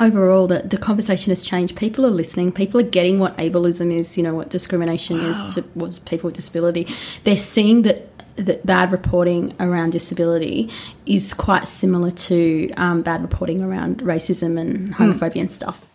[0.00, 1.76] overall the, the conversation has changed.
[1.76, 2.52] People are listening.
[2.52, 5.30] People are getting what ableism is you know what discrimination Wow.
[5.30, 6.86] is towards people with disability.
[7.24, 10.68] They're seeing that that bad reporting around disability
[11.06, 15.86] is quite similar to um, bad reporting around racism and homophobia and stuff.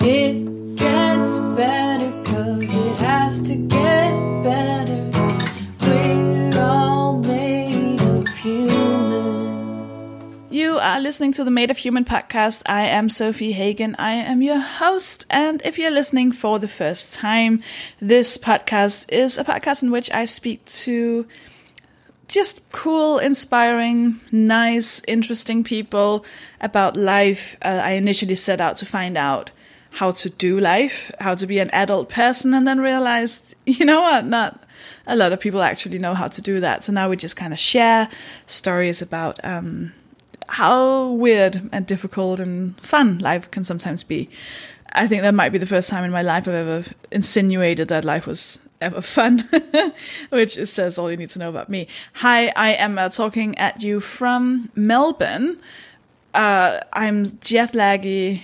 [0.00, 4.27] It gets better cause it has to get
[10.78, 12.62] You are listening to the Made of Human podcast.
[12.66, 13.96] I am Sofie Hagen.
[13.98, 15.26] I am your host.
[15.28, 17.60] And if you're listening for the first time,
[17.98, 21.26] this podcast is a podcast in which I speak to
[22.28, 26.24] just cool, inspiring, nice, interesting people
[26.60, 27.56] about life.
[27.60, 29.50] Uh, I initially set out to find out
[29.90, 34.02] how to do life, how to be an adult person, and then realized, you know
[34.02, 34.62] what, not
[35.08, 36.84] a lot of people actually know how to do that.
[36.84, 38.08] So now we just kind of share
[38.46, 39.92] stories about um,
[40.48, 44.28] how weird and difficult and fun life can sometimes be.
[44.92, 48.04] I think that might be the first time in my life I've ever insinuated that
[48.04, 49.48] life was ever fun,
[50.30, 51.88] which says all you need to know about me.
[52.14, 55.60] Hi, I am uh, talking at you from Melbourne.
[56.32, 58.42] Uh, I'm jet laggy.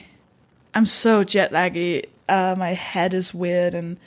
[0.75, 2.07] I'm so jet laggy.
[2.29, 3.99] Uh, my head is weird and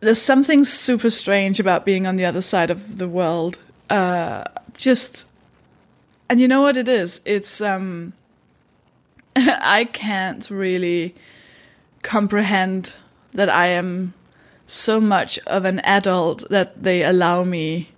[0.00, 3.58] there's something super strange about being on the other side of the world.
[3.90, 5.26] Uh, just,
[6.28, 7.20] and you know what it is?
[7.24, 8.12] It's, um,
[9.36, 11.14] I can't really
[12.02, 12.94] comprehend
[13.32, 14.14] that I am
[14.66, 17.88] so much of an adult that they allow me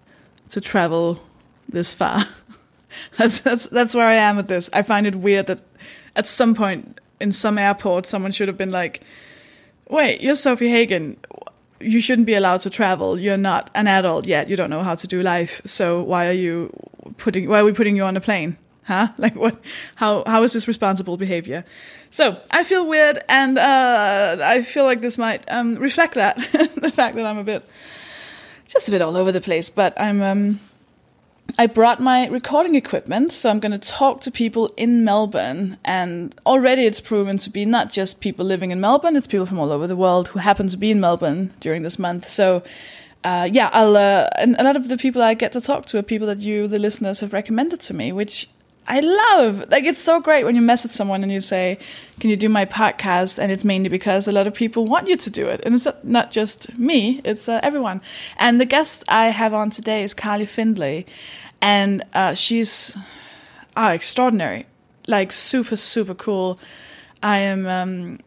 [0.51, 1.21] to travel
[1.69, 2.25] this far.
[3.17, 4.71] that's that's that's where I am with this.
[4.73, 5.61] I find it weird that
[6.17, 9.03] at some point in some airport someone should have been like,
[9.89, 11.19] "Wait, you're Sofie Hagen.
[11.81, 13.19] You shouldn't be allowed to travel.
[13.19, 14.51] You're not an adult yet.
[14.51, 15.63] You don't know how to do life.
[15.65, 16.71] So why are you
[17.17, 19.09] putting why are we putting you on a plane?" Huh?
[19.19, 19.63] Like what?
[19.97, 21.65] How how is this responsible behavior?
[22.11, 26.37] So I feel weird, and uh, I feel like this might um, reflect that
[26.77, 27.63] the fact that I'm a bit,
[28.67, 29.71] just a bit all over the place.
[29.71, 30.61] But I'm um,
[31.59, 35.79] I brought my recording equipment, so I'm going to talk to people in Melbourne.
[35.85, 39.59] And already it's proven to be not just people living in Melbourne, it's people from
[39.59, 42.29] all over the world who happen to be in Melbourne during this month.
[42.29, 42.63] So,
[43.23, 45.99] uh, yeah, I'll, uh, and a lot of the people I get to talk to
[45.99, 48.49] are people that you, the listeners, have recommended to me, which
[48.89, 49.71] I love.
[49.71, 51.79] Like, it's so great when you message someone and you say,
[52.19, 53.39] Can you do my podcast?
[53.39, 55.61] And it's mainly because a lot of people want you to do it.
[55.65, 58.01] And it's not just me, it's uh, everyone.
[58.39, 61.05] And the guest I have on today is Carly Findlay.
[61.61, 62.97] And uh, she's
[63.77, 64.67] uh, extraordinary,
[65.07, 66.59] like super, super cool.
[67.23, 67.67] I am.
[67.67, 68.19] Um,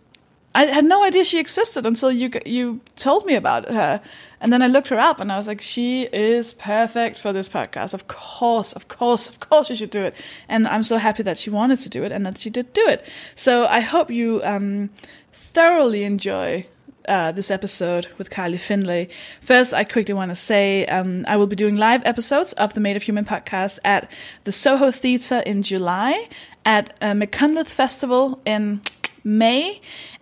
[0.56, 4.02] I had no idea she existed until you you told me about her,
[4.44, 7.48] and then I looked her up, and I was like, she is perfect for this
[7.48, 7.94] podcast.
[7.94, 10.16] Of course, of course, of course, she should do it.
[10.50, 12.86] And I'm so happy that she wanted to do it and that she did do
[12.86, 13.06] it.
[13.36, 14.90] So I hope you um,
[15.32, 16.68] thoroughly enjoy
[17.08, 19.08] uh, this episode with Carly Findlay.
[19.40, 22.82] First, I quickly want to say um, I will be doing live episodes of the
[22.82, 24.12] Made of Human podcast at
[24.44, 26.28] the Soho Theatre in July,
[26.66, 28.82] at uh, Festival in
[29.24, 29.80] May,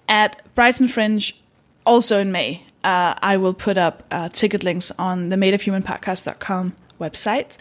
[0.08, 1.34] at Brighton Fringe
[1.86, 2.64] also in May.
[2.84, 7.58] Uh, I will put up uh, ticket links on the madeofhumanpodcast.com website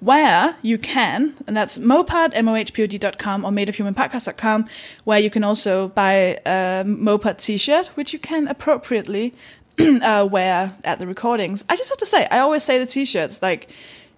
[0.00, 4.66] where you can, and that's mohpod, M-O-H-P-O-D.com or madeofhumanpodcast.com,
[5.04, 9.34] where you can also buy a Mohpod t-shirt, which you can appropriately
[9.80, 11.64] uh, wear at the recordings.
[11.68, 13.68] I just have to say, I always say the t-shirts, like,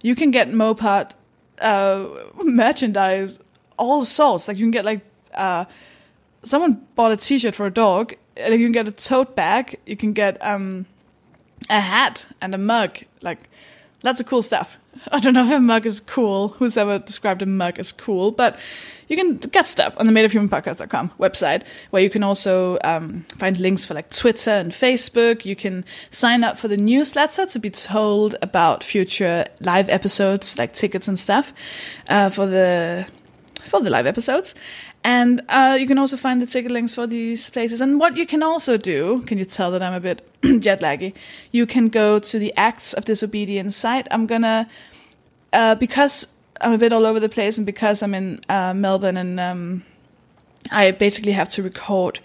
[0.03, 1.11] you can get Mohpod
[1.59, 2.05] uh,
[2.43, 3.39] merchandise
[3.77, 4.47] all sorts.
[4.47, 5.01] Like, you can get, like,
[5.33, 5.65] uh,
[6.43, 8.15] someone bought a t-shirt for a dog.
[8.39, 9.79] Like, you can get a tote bag.
[9.85, 10.85] You can get um,
[11.69, 12.99] a hat and a mug.
[13.21, 13.49] Like,
[14.03, 14.77] lots of cool stuff.
[15.11, 16.49] I don't know if a mug is cool.
[16.49, 18.31] Who's ever described a mug as cool?
[18.31, 18.59] But
[19.07, 23.85] you can get stuff on the madeofhumanpodcast.com website, where you can also um, find links
[23.85, 25.45] for like Twitter and Facebook.
[25.45, 30.73] You can sign up for the newsletter to be told about future live episodes, like
[30.73, 31.53] tickets and stuff,
[32.09, 33.07] uh, for the
[33.61, 34.55] for the live episodes.
[35.07, 37.79] And uh, you can also find the ticket links for these places.
[37.79, 41.13] And what you can also do, can you tell that I'm a bit jet laggy?
[41.53, 44.09] You can go to the Acts of Disobedience site.
[44.11, 44.67] I'm gonna,
[45.53, 46.27] uh, because
[46.59, 49.85] I'm a bit all over the place and because I'm in uh, Melbourne and um,
[50.71, 52.19] I basically have to record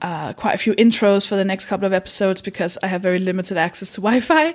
[0.00, 3.18] uh, quite a few intros for the next couple of episodes because I have very
[3.18, 4.54] limited access to Wi-Fi.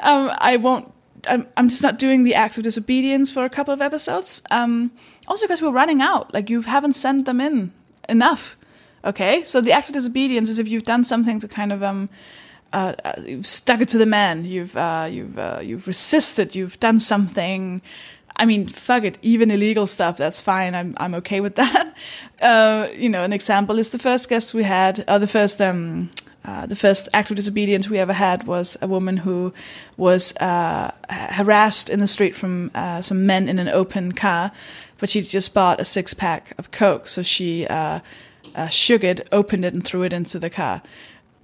[0.00, 0.90] Um, I won't.
[1.28, 4.42] I'm, I'm just not doing the acts of disobedience for a couple of episodes.
[4.50, 4.90] Um,
[5.30, 6.34] also, because we're running out.
[6.34, 7.72] Like you haven't sent them in
[8.08, 8.56] enough.
[9.04, 12.10] Okay, so the act of disobedience is if you've done something to kind of um,
[12.72, 14.44] uh, uh, you've stuck it to the man.
[14.44, 16.54] You've uh, you've uh, you've resisted.
[16.54, 17.80] You've done something.
[18.36, 20.74] I mean, fuck it, even illegal stuff, that's fine.
[20.74, 21.94] I'm I'm okay with that.
[22.42, 26.10] Uh, you know, an example is the first guest we had, or the first um,
[26.44, 29.52] uh, the first act of disobedience we ever had was a woman who
[29.96, 34.50] was uh, harassed in the street from uh, some men in an open car,
[35.00, 38.00] but she just bought a six pack of coke, so she uh,
[38.54, 40.82] uh, it, opened it, and threw it into the car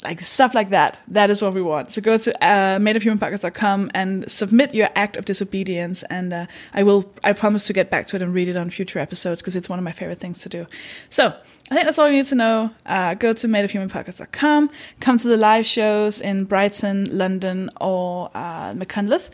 [0.02, 0.98] like stuff like that.
[1.08, 1.92] That is what we want.
[1.92, 7.10] So go to uh, madeofhumanpodcast.com and submit your act of disobedience, and uh, I will.
[7.24, 9.68] I promise to get back to it and read it on future episodes because it's
[9.68, 10.66] one of my favorite things to do.
[11.10, 11.26] So
[11.70, 12.70] I think that's all you need to know.
[12.84, 14.70] Uh, go to madeofhumanpodcast.com.
[15.00, 19.30] Come to the live shows in Brighton, London, or uh, Machynlleth,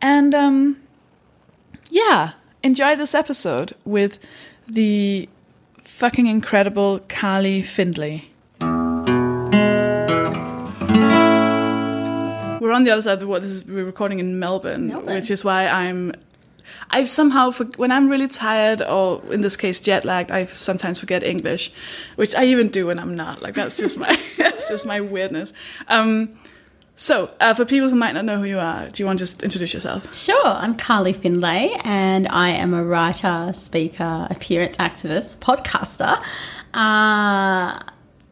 [0.00, 0.76] and um,
[1.90, 2.32] yeah,
[2.66, 4.18] enjoy this episode with
[4.66, 5.28] the
[5.84, 8.28] fucking incredible Carly Findlay.
[12.60, 13.44] We're on the other side of the world.
[13.44, 15.14] This is we're recording in Melbourne, Melbourne.
[15.14, 16.12] which is why I'm.
[16.90, 21.22] I've somehow when I'm really tired, or in this case jet lagged, I sometimes forget
[21.22, 21.72] English,
[22.16, 23.42] which I even do when I'm not.
[23.42, 25.52] Like that's just my that's just my weirdness.
[25.86, 26.36] Um,
[26.96, 29.26] so uh, for people who might not know who you are, do you want to
[29.26, 30.12] just introduce yourself?
[30.14, 36.22] Sure, I'm Carly Findlay, and I am a writer, speaker, appearance activist, podcaster.
[36.74, 37.80] Uh,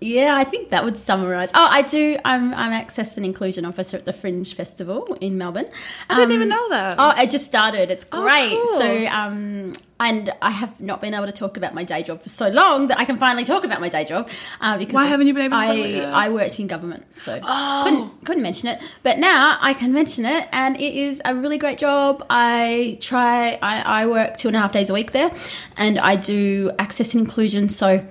[0.04, 1.50] yeah, I think that would summarise.
[1.54, 2.18] Oh, I do.
[2.24, 5.68] I'm I'm access and inclusion officer at the Fringe Festival in Melbourne.
[6.10, 6.98] I didn't even know that.
[6.98, 7.90] Oh, I just started.
[7.90, 8.50] It's Oh, great.
[8.50, 8.78] cool.
[8.80, 12.28] So, um, and I have not been able to talk about my day job for
[12.28, 14.28] so long that I can finally talk about my day job.
[14.60, 16.08] Uh, because Why haven't you been able to I, talk about it?
[16.24, 17.80] I worked in government, so Oh.
[17.84, 18.80] couldn't couldn't mention it.
[19.02, 22.24] But now I can mention it, and it is a really great job.
[22.28, 23.58] I try.
[23.62, 25.30] I, I work two and a half days a week there,
[25.78, 27.68] and I do access and inclusion.
[27.70, 28.04] So.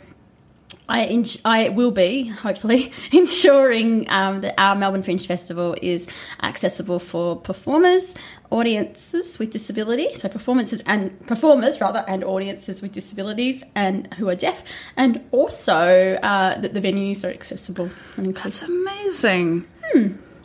[0.89, 6.07] I, ins- I will be, hopefully, ensuring um, that our Melbourne Fringe Festival is
[6.41, 8.15] accessible for performers,
[8.49, 14.35] audiences with disability, so performances and performers rather, and audiences with disabilities and who are
[14.35, 14.61] deaf,
[14.97, 18.67] and also uh, that the venues are accessible and inclusive.
[18.67, 19.67] That's amazing.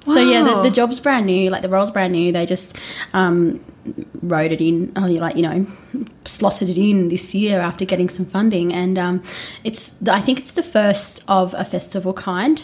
[0.06, 2.32] So yeah, the, the job's brand new, like the role's brand new.
[2.32, 2.76] They just
[3.12, 3.62] um,
[4.22, 5.66] wrote it in, you like you know,
[6.24, 9.22] slotted it in this year after getting some funding, and um,
[9.64, 12.62] it's I think it's the first of a festival kind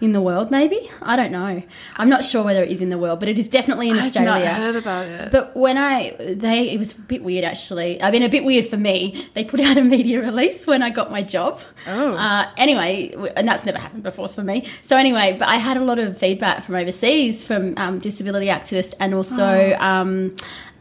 [0.00, 0.50] in the world.
[0.50, 1.62] Maybe I don't know.
[1.96, 4.04] I'm not sure whether it is in the world, but it is definitely in I've
[4.04, 4.44] Australia.
[4.44, 5.32] not heard about it.
[5.32, 8.02] But when I they it was a bit weird actually.
[8.02, 9.28] I mean a bit weird for me.
[9.34, 11.60] They put out a media release when I got my job.
[11.86, 12.14] Oh.
[12.14, 14.68] Uh, anyway, and that's never happened before for me.
[14.82, 18.94] So anyway, but I had a lot of feedback from overseas from um, disability activists
[19.00, 19.76] and also.
[19.78, 19.84] Oh.
[19.84, 20.36] Um,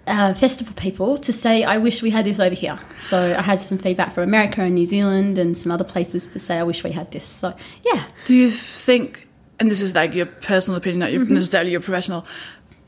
[0.07, 2.77] uh, festival people to say, I wish we had this over here.
[2.99, 6.39] So I had some feedback from America and New Zealand and some other places to
[6.39, 7.25] say, I wish we had this.
[7.25, 7.53] So
[7.83, 9.27] yeah, Do you think,
[9.59, 11.33] and this is like your personal opinion, not your, Mm-hmm.
[11.33, 12.25] necessarily your professional,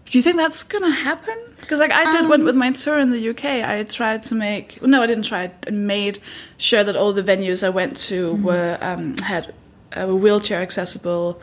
[0.05, 1.35] do you think that's gonna happen?
[1.59, 4.35] Because like I did Um, when, with my tour in the UK, I tried to
[4.35, 5.51] make no, I didn't try.
[5.67, 6.19] I made
[6.57, 8.43] sure that all the venues I went to Mm-hmm.
[8.43, 9.53] were um, had
[9.97, 11.41] uh, were wheelchair accessible.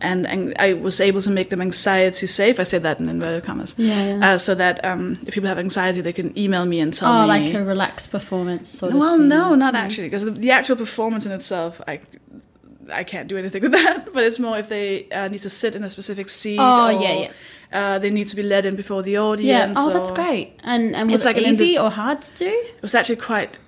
[0.00, 2.60] And, and I was able to make them anxiety safe.
[2.60, 3.74] I say that in inverted commas.
[3.78, 4.34] Yeah, yeah.
[4.34, 7.18] Uh, so that um, if people have anxiety, they can email me and tell oh,
[7.18, 7.24] me.
[7.24, 8.98] Oh, like a relaxed performance sort of.
[8.98, 9.28] Well, thing.
[9.28, 12.00] no, not actually, because the, the actual performance in itself, I
[12.92, 14.12] I can't do anything with that.
[14.12, 16.58] But it's more if they uh, need to sit in a specific seat.
[16.60, 17.30] Oh, or, yeah, yeah.
[17.72, 19.48] Uh, they need to be led in before the audience.
[19.48, 19.74] Yeah.
[19.76, 20.60] Oh, that's great.
[20.62, 22.48] And and was It's like easy or hard to do?
[22.48, 23.58] It was actually quite.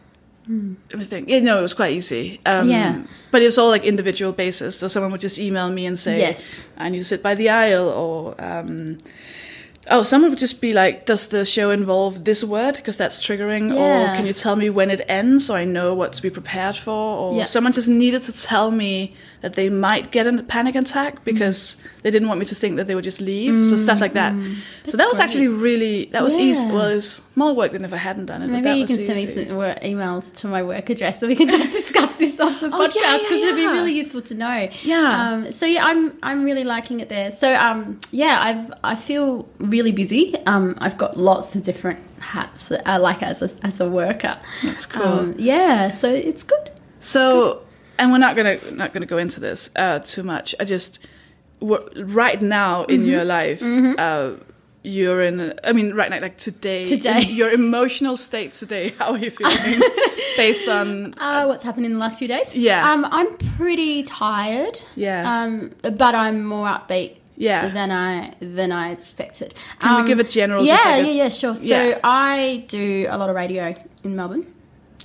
[0.48, 1.28] Me think.
[1.28, 2.40] Yeah, no, it was quite easy.
[2.46, 3.02] Um, Yeah.
[3.32, 4.78] But it was all like individual basis.
[4.78, 6.64] So someone would just email me and say, Yes.
[6.78, 8.99] I need to sit by the aisle, or um,
[9.90, 13.73] oh, someone would just be like, does the show involve this word because that's triggering,
[13.75, 16.76] or can you tell me when it ends so I know what to be prepared
[16.76, 17.44] for, or Yeah.
[17.44, 22.11] someone just needed to tell me that they might get a panic attack because they
[22.11, 23.69] didn't want me to think that they would just leave.
[23.69, 24.33] so stuff like that.
[24.33, 24.57] so Mm.
[24.85, 25.25] That's that was great.
[25.25, 26.64] actually really that was easy.
[26.66, 28.49] Well, it was more work than if I hadn't done it.
[28.49, 32.16] Maybe you can send me some emails to my work address so we can discuss
[32.16, 34.69] this off the Oh, yeah, podcast yeah, because it'd be really useful to know.
[34.83, 35.31] Yeah.
[35.33, 37.31] Um, so yeah, I'm I'm really liking it there.
[37.31, 40.35] So um, yeah, I've I feel really busy.
[40.47, 44.38] Um, I've got lots of different hats that I like as a as a worker.
[44.62, 45.02] That's cool.
[45.02, 46.71] Um, yeah, so it's good.
[47.00, 47.62] So,
[47.99, 50.55] and we're not gonna not gonna go into this uh, too much.
[50.61, 51.07] I just
[51.61, 53.11] right now in Mm-hmm.
[53.11, 54.33] your life, uh,
[54.83, 55.41] you're in.
[55.41, 57.23] A, I mean, right now, like today, Today.
[57.41, 58.91] your emotional state today.
[58.99, 59.81] How are you feeling?
[60.37, 62.55] based on Uh, what's happened in the last few days?
[62.55, 62.93] Yeah.
[62.93, 64.81] Um, I'm pretty tired.
[64.95, 65.25] Yeah.
[65.43, 67.17] Um, but I'm more upbeat.
[67.38, 67.69] Yeah.
[67.69, 69.55] Than I than I expected.
[69.81, 70.65] Can we Um, give a general?
[70.65, 71.55] Yeah, like a- yeah, yeah, sure.
[71.57, 71.99] So Yeah.
[72.05, 73.75] I do a lot of radio
[74.05, 74.47] in Melbourne.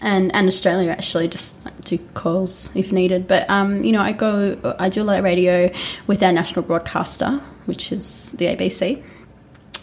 [0.04, 4.14] And, and Australia actually just like, do calls if needed, but um, you know I
[4.14, 5.72] go I do a lot of radio
[6.08, 9.04] with our national broadcaster, which is the ABC,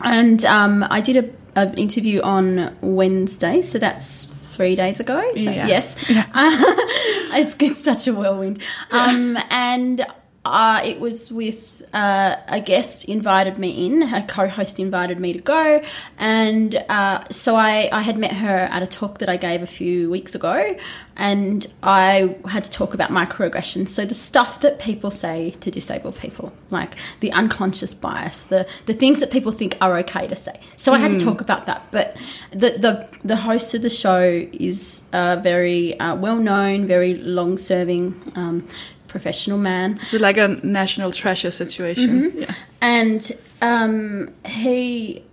[0.02, 4.25] and um, I did a, an interview on Wednesday, so that's
[4.58, 5.20] three days ago.
[5.34, 5.66] So, Yeah.
[5.68, 8.60] Yes, it's, it's such a whirlwind.
[8.90, 10.04] Um, and
[10.49, 15.40] uh, it was with uh, a guest invited me in, a co-host invited me to
[15.40, 15.83] go,
[16.19, 19.67] and uh, so I, I had met her at a talk that I gave a
[19.67, 20.76] few weeks ago,
[21.17, 23.88] and I had to talk about microaggressions.
[23.88, 28.95] So the stuff that people say to disabled people, like the unconscious bias, the the
[28.95, 30.61] things that people think are okay to say.
[30.76, 31.83] So I had to talk about that.
[31.90, 32.17] But
[32.50, 37.57] the the the host of the show is a very uh, well known, very long
[37.57, 38.14] serving.
[38.37, 38.69] Um,
[39.09, 42.33] professional man So like a national treasure situation.
[42.37, 42.55] Yeah.
[42.81, 45.25] and um, he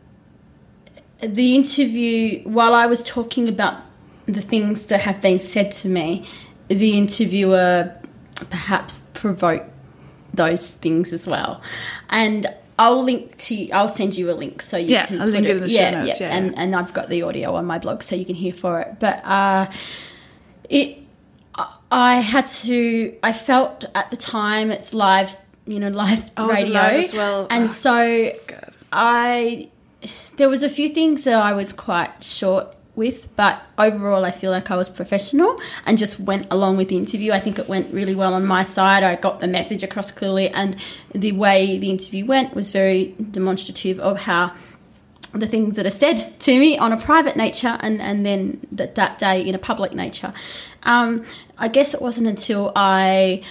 [1.21, 3.75] the interview while i was talking about
[4.25, 6.25] the things that have been said to me
[6.67, 7.91] the interviewer
[8.49, 9.69] perhaps provoked
[10.33, 11.61] those things as well
[12.09, 13.69] and I'll link to.
[13.71, 15.21] I'll send you a link so you Yeah, can.
[15.21, 16.61] I'll link it in the show yeah, notes, yeah, and yeah.
[16.61, 18.97] and I've got the audio on my blog so you can hear for it.
[18.99, 19.71] But uh,
[20.69, 20.97] it
[21.97, 23.15] I had to.
[23.23, 25.35] I felt at the time it's live,
[25.65, 27.47] you know, live Oh, radio as well?
[27.49, 28.73] and Ah, so God.
[28.91, 29.69] I
[30.35, 34.51] there was a few things that I was quite short with, but overall I feel
[34.51, 37.31] like I was professional and just went along with the interview.
[37.31, 39.01] I think it went really well on my side.
[39.03, 40.75] I got the message across clearly and
[41.13, 44.51] the way the interview went was very demonstrative of how
[45.33, 48.95] the things that are said to me on a private nature and, and then that,
[48.95, 50.33] that day in a public nature.
[50.85, 51.23] Um,
[51.57, 53.43] I guess it wasn't until I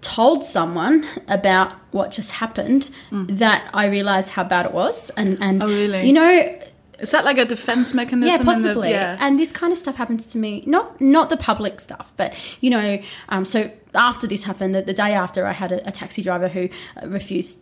[0.00, 5.10] told someone about what just happened that I realized how bad it was.
[5.10, 5.64] And, and Mm.
[5.64, 6.06] Oh, really?
[6.06, 6.58] you know,
[7.00, 8.28] Is that like a defense mechanism?
[8.28, 8.90] yeah, in the- possibly.
[8.90, 9.16] yeah.
[9.20, 10.62] And this kind of stuff happens to me.
[10.66, 12.98] Not not the public stuff, but you know.
[13.30, 16.48] Um, so after this happened, the, the day after, I had a, a taxi driver
[16.48, 16.68] who
[17.02, 17.58] uh, refused,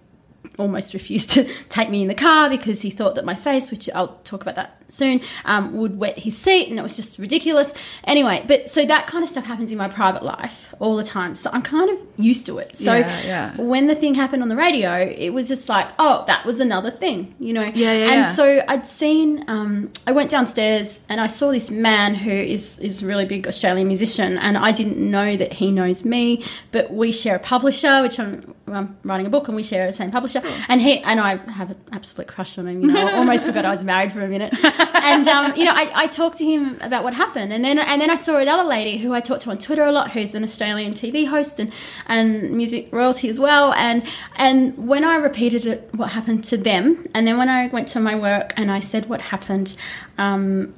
[0.59, 3.89] almost refused to take me in the car because he thought that my face, which
[3.95, 7.75] I'll talk about that soon, um, would wet his seat, and it was just ridiculous.
[8.05, 11.37] Anyway, but so that kind of stuff happens in my private life all the time.
[11.37, 12.77] So I'm kind of used to it.
[12.77, 13.61] So Yeah, yeah.
[13.61, 16.91] when the thing happened on the radio, it was just like, oh, that was another
[16.91, 17.65] thing, you know.
[17.75, 19.45] Yeah, yeah, And so I'd seen.
[19.49, 23.89] Um, I went downstairs and I saw this man who is is really big Australian
[23.89, 28.19] musician, and I didn't know that he knows me, but we share a publisher, which
[28.19, 31.37] I'm, I'm writing a book, and we share the same publisher, and he and I
[31.51, 32.81] have an absolute crush on him.
[32.83, 35.73] You know, I almost forgot I was married for a minute, and um, you know,
[35.75, 38.65] I, I talked to him about what happened, and then and then I saw another
[38.65, 41.73] lady who I talked to on Twitter a lot, who's an Australian TV host and
[42.07, 44.03] and music royalty as well, and
[44.37, 48.01] and when I repeated it, what happened to them, and then when I went to
[48.01, 49.77] my work and I said what happened,
[50.19, 50.75] um,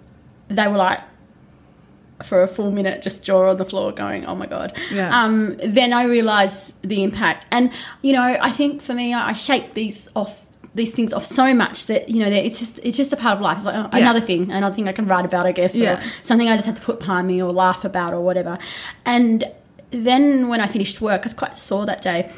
[0.49, 1.01] they were like.
[2.25, 5.25] For a full minute, just jaw on the floor, going, "Oh my god!" Yeah.
[5.25, 7.71] Um, then I realised the impact, and
[8.03, 11.55] you know, I think for me, I, I shake these off, these things off so
[11.55, 13.57] much that you know, it's just it's just a part of life.
[13.57, 14.03] It's like oh, Yeah.
[14.03, 15.99] another thing, another thing I can write about, I guess, Yeah.
[15.99, 18.59] or something I just had to put behind me or laugh about or whatever.
[19.07, 19.45] And
[19.93, 22.31] then when I finished work, I was quite sore that day.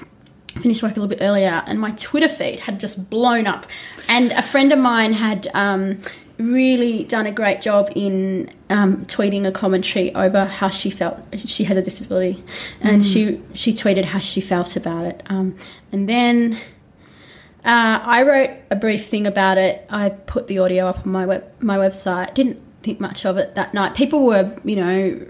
[0.54, 3.66] I finished work a little bit earlier, and my Twitter feed had just blown up.
[4.08, 5.96] And a friend of mine had um,
[6.50, 11.18] really done a great job in um, tweeting a commentary over how she felt.
[11.36, 12.42] She has a disability,
[12.80, 15.22] and she she tweeted how she felt about it.
[15.26, 15.56] Um,
[15.92, 16.54] and then
[17.64, 19.86] uh, I wrote a brief thing about it.
[19.88, 22.34] I put the audio up on my web my website.
[22.34, 23.94] Didn't think much of it that night.
[23.94, 25.26] People were, you know,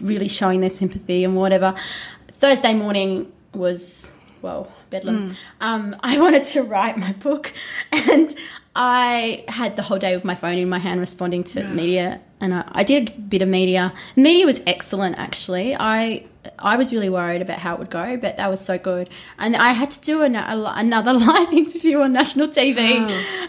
[0.00, 1.74] really showing their sympathy and whatever.
[2.38, 4.10] Thursday morning was
[4.42, 5.36] well bedlam.
[5.60, 7.52] Um, I wanted to write my book,
[7.92, 8.34] and
[8.82, 12.54] I had the whole day with my phone in my hand responding to media, and
[12.54, 13.92] I, I did a bit of media.
[14.16, 15.76] Media was excellent, actually.
[15.76, 16.24] I
[16.58, 19.10] I was really worried about how it would go, but that was so good.
[19.38, 22.82] And I had to do an, a, another live interview on national TV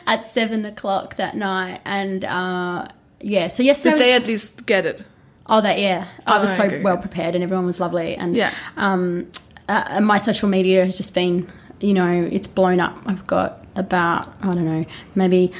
[0.05, 2.89] at seven o'clock that night, and uh,
[3.21, 3.47] yeah.
[3.47, 5.01] So yesterday, Did they at least get it?
[5.47, 6.09] Oh, that yeah.
[6.27, 8.17] I Oh, was so okay, well prepared, and everyone was lovely.
[8.17, 8.51] And Yeah.
[8.75, 9.31] um,
[9.69, 12.97] uh, and my social media has just been, you know, it's blown up.
[13.05, 14.85] I've got about I don't know,
[15.15, 15.51] maybe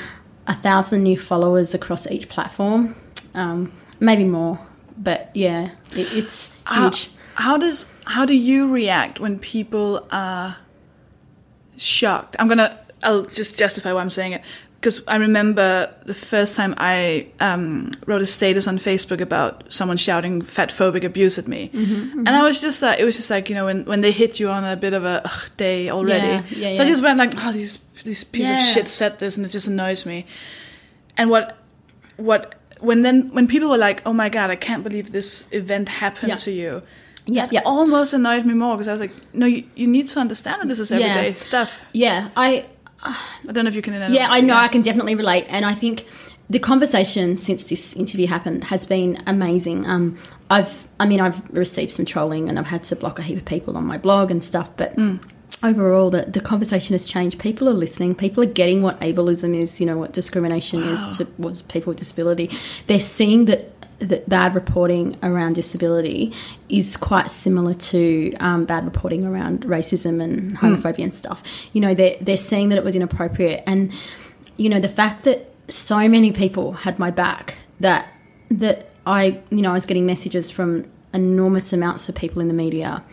[0.47, 2.95] a thousand new followers across each platform,
[3.33, 4.59] um, maybe more.
[4.97, 7.11] But yeah, it, it's How, huge.
[7.35, 10.57] how does how do you react when people are
[11.77, 12.35] shocked?
[12.39, 14.41] I'm gonna I'll just justify why I'm saying it
[14.79, 19.95] because I remember the first time I um, wrote a status on Facebook about someone
[19.97, 23.29] shouting fat phobic abuse at me, Mm-hmm, and I was just like, it was just
[23.29, 25.89] like you know when when they hit you on a bit of a ugh, day
[25.89, 28.57] already, Yeah, yeah, so I just went like, oh these these piece Yeah.
[28.57, 30.25] of shit said this and it just annoys me,
[31.17, 31.57] and what
[32.17, 35.89] what when then when people were like, oh my god, I can't believe this event
[35.89, 36.35] happened Yeah.
[36.35, 36.81] to you.
[37.27, 37.61] Yeah, yeah.
[37.65, 40.67] almost annoyed me more because I was like, no, you, you need to understand that
[40.67, 40.97] this is Yeah.
[41.05, 41.69] everyday stuff.
[41.93, 42.65] Yeah, I
[43.03, 44.11] I don't know if you can.
[44.13, 46.05] yeah, I know I can definitely relate, and I think
[46.49, 49.85] the conversation since this interview happened has been amazing.
[49.85, 50.17] Um,
[50.49, 53.45] I've, I mean, I've received some trolling and I've had to block a heap of
[53.45, 54.93] people on my blog and stuff, but
[55.63, 57.39] overall, the, the conversation has changed.
[57.39, 58.15] People are listening.
[58.15, 62.49] People are getting what ableism is, you know, what discrimination is towards people with disability.
[62.87, 66.33] They're seeing that that bad reporting around disability
[66.69, 71.43] is quite similar to um, bad reporting around racism and homophobia and stuff.
[71.73, 73.63] You know, they're, they're seeing that it was inappropriate.
[73.67, 73.93] And,
[74.57, 78.11] you know, the fact that so many people had my back that,
[78.49, 82.53] that I, you know, I was getting messages from enormous amounts of people in the
[82.53, 83.03] media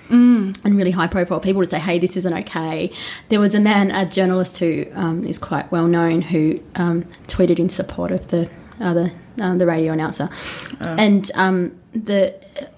[0.65, 2.91] and really high profile people to say, hey, this isn't okay.
[3.29, 7.59] There was a man, a journalist who um, is quite well known, who um, tweeted
[7.59, 8.49] in support of the
[8.81, 10.29] uh, the, the radio announcer,
[10.81, 12.35] and um, the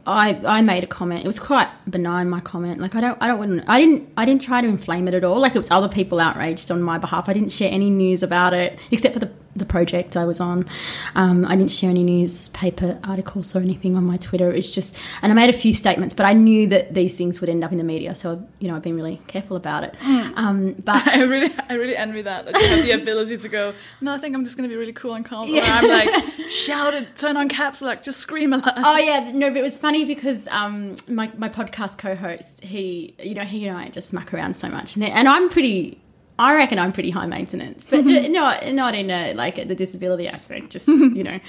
[0.06, 1.24] I I made a comment.
[1.24, 2.28] It was quite benign.
[2.28, 5.08] My comment, like I don't I don't wouldn't I didn't I didn't try to inflame
[5.08, 5.40] it at all.
[5.40, 7.28] Like it was other people outraged on my behalf.
[7.28, 10.66] I didn't share any news about it except for the the project I was on.
[11.14, 14.50] Um, I didn't share any newspaper articles or anything on my Twitter.
[14.50, 17.40] It was just, and I made a few statements, but I knew that these things
[17.40, 19.94] would end up in the media, so you know I've been really careful about it.
[20.00, 22.46] Um, but I really, I really envy that.
[22.46, 23.74] That you have the ability to go.
[24.00, 25.52] No, I think I'm just going to be really cool and calm.
[25.52, 28.74] Or I'm like shout it, turn on caps lock, just scream a lot.
[28.76, 33.34] Oh yeah, no, but it was funny because um, my my podcast co-host, he, you
[33.34, 36.00] know, he and I just muck around so much, and, and I'm pretty.
[36.38, 40.28] I reckon I'm pretty high maintenance, but ju- not not in a like the disability
[40.28, 40.70] aspect.
[40.70, 41.40] Just you know,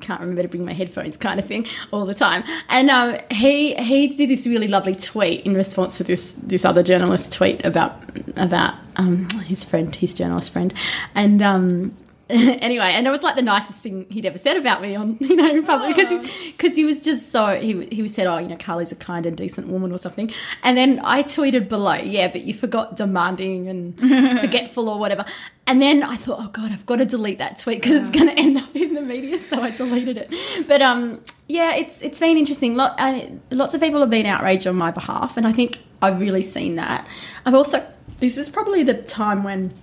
[0.00, 2.42] can't remember to bring my headphones kind of thing all the time.
[2.68, 6.82] And um, he he did this really lovely tweet in response to this this other
[6.82, 7.92] journalist tweet about
[8.36, 10.74] about um, his friend, his journalist friend,
[11.14, 11.96] and um,
[12.60, 15.34] anyway, and it was like the nicest thing he'd ever said about me on you
[15.34, 18.56] know public because he's because he was just so he he said oh you know
[18.56, 20.30] Carly's a kind and decent woman or something,
[20.62, 23.98] and then I tweeted below yeah but you forgot demanding and
[24.40, 25.24] forgetful or whatever,
[25.66, 28.28] and then I thought oh god I've got to delete that tweet because it's going
[28.28, 32.20] to end up in the media so I deleted it, but um yeah it's it's
[32.20, 32.76] been interesting.
[32.76, 36.20] Lot, I, lots of people have been outraged on my behalf and I think I've
[36.20, 37.06] really seen that.
[37.44, 37.86] I've also
[38.20, 39.74] this is probably the time when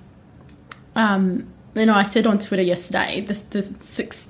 [0.97, 3.61] um, you know, I said on Twitter yesterday, the, the,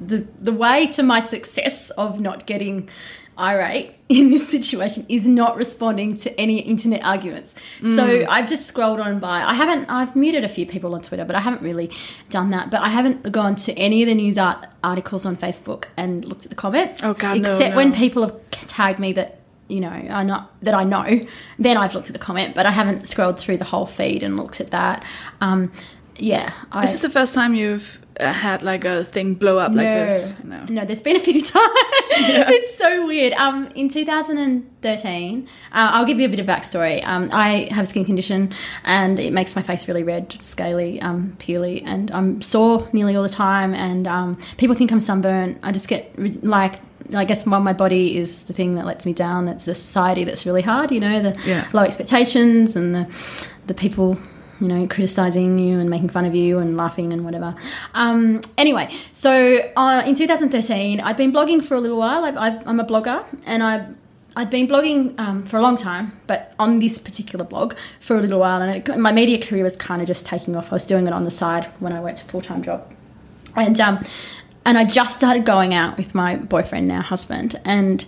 [0.01, 2.89] the, the way to my success of not getting
[3.37, 7.53] irate in this situation is not responding to any internet arguments.
[7.83, 9.41] So I've just scrolled on by.
[9.43, 11.91] I haven't, I've muted a few people on Twitter, but I haven't really
[12.29, 12.71] done that.
[12.71, 16.45] But I haven't gone to any of the news art- articles on Facebook and looked
[16.45, 17.01] at the comments.
[17.03, 17.75] Oh, God, no, Except no.
[17.75, 21.25] when people have tagged me that you know, I not that I know,
[21.59, 24.37] then I've looked at the comment, but I haven't scrolled through the whole feed and
[24.37, 25.03] looked at that.
[25.41, 25.73] Um,
[26.17, 29.71] yeah, I, Is this the first time you've uh, had like a thing blow up
[29.73, 30.35] like this?
[30.43, 31.71] no, no, there's been a few times.
[32.11, 33.33] it's so weird.
[33.33, 37.05] Um, in 2013, uh, I'll give you a bit of backstory.
[37.05, 38.53] Um, I have a skin condition,
[38.83, 43.23] and it makes my face really red, scaly, um, peely, and I'm sore nearly all
[43.23, 43.73] the time.
[43.73, 45.59] And um, people think I'm sunburnt.
[45.63, 46.79] I just get like.
[47.13, 49.47] I guess well, my body is the thing that lets me down.
[49.47, 51.65] It's the society that's really hard, you know, the Yeah.
[51.71, 53.07] low expectations and the
[53.67, 54.17] the people
[54.59, 57.55] you know criticizing you and making fun of you and laughing and whatever.
[57.93, 62.25] Um, anyway so uh, in 2013 i'd been blogging for a little while.
[62.25, 63.87] I, i'm a blogger and i
[64.37, 68.21] I'd been blogging um, for a long time, but on this particular blog for a
[68.21, 70.71] little while, and it, my media career was kind of just taking off.
[70.71, 72.87] I was doing it on the side when I worked a full time job,
[73.55, 74.05] and um,
[74.63, 78.05] and I just started going out with my boyfriend, now husband, and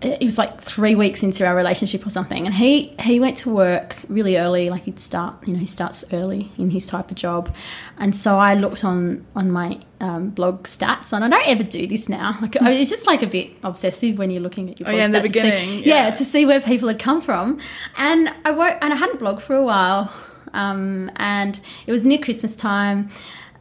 [0.00, 3.50] it was like three weeks into our relationship or something, and he he went to
[3.50, 7.16] work really early, like he'd start, you know, he starts early in his type of
[7.16, 7.52] job,
[7.98, 11.86] and so I looked on on my um, blog stats, and I don't ever do
[11.88, 12.38] this now.
[12.40, 14.98] Like I- it's just like a bit obsessive when you're looking at your Oh, blog
[14.98, 16.10] yeah, in the stats to see- beginning, yeah, yeah.
[16.10, 17.58] to see where people had come from,
[17.96, 20.12] and I wrote, and I hadn't blogged for a while,
[20.52, 21.58] um, and
[21.88, 23.10] it was near Christmas time,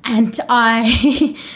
[0.04, 1.36] and I.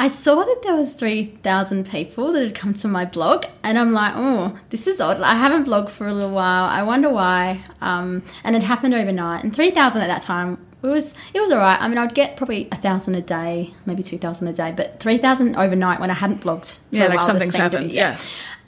[0.00, 3.92] I saw that there was 3,000 people that had come to my blog and I'm
[3.92, 5.20] like, oh, this is odd.
[5.20, 6.66] I haven't blogged for a little while.
[6.66, 7.64] I wonder why.
[7.80, 9.42] Um, and it happened overnight.
[9.42, 11.76] And 3,000 at that time, it was it was all right.
[11.80, 15.56] I mean, I'd get probably a 1,000 a day, maybe 2,000 a day, but 3,000
[15.56, 18.16] overnight when I hadn't blogged for Yeah, like while something's happened, be- yeah.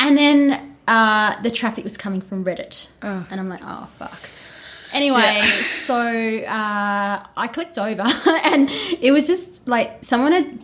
[0.00, 2.88] And then uh, the traffic was coming from Reddit.
[3.04, 3.24] Oh.
[3.30, 4.18] And I'm like, oh, fuck.
[4.92, 5.40] Anyway,
[5.84, 8.02] so uh, I clicked over
[8.42, 8.68] and
[9.00, 10.58] it was just like someone had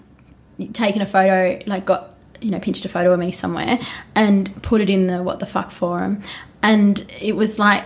[0.73, 3.79] taken a photo, like got you know pinched a photo of me somewhere
[4.15, 6.23] and put it in the what the fuck forum,
[6.63, 7.85] and it was like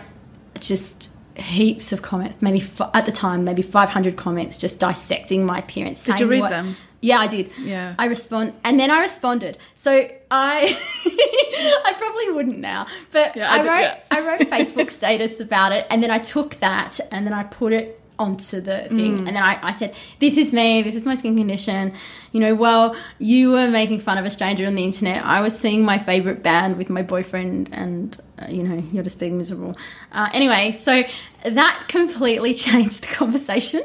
[0.60, 2.36] just heaps of comments.
[2.42, 6.02] Maybe f- at the time, maybe five hundred comments just dissecting my appearance.
[6.04, 6.76] Did you read what- them?
[7.02, 7.50] Yeah, I did.
[7.58, 7.94] Yeah.
[7.98, 9.56] I respond, and then I responded.
[9.74, 9.90] So
[10.30, 10.78] I,
[11.86, 13.98] I probably wouldn't now, but Yeah, I I, did- wrote, yeah.
[14.10, 17.44] I wrote a Facebook status about it, and then I took that and then I
[17.44, 19.18] put it onto the thing.
[19.18, 21.94] And then I, I said, This is me, this is my skin condition.
[22.32, 25.24] You know, well, you were making fun of a stranger on the internet.
[25.24, 29.18] I was seeing my favorite band with my boyfriend, and, uh, you know, you're just
[29.18, 29.74] being miserable.
[30.12, 31.02] Uh, anyway, so
[31.44, 33.82] that completely changed the conversation.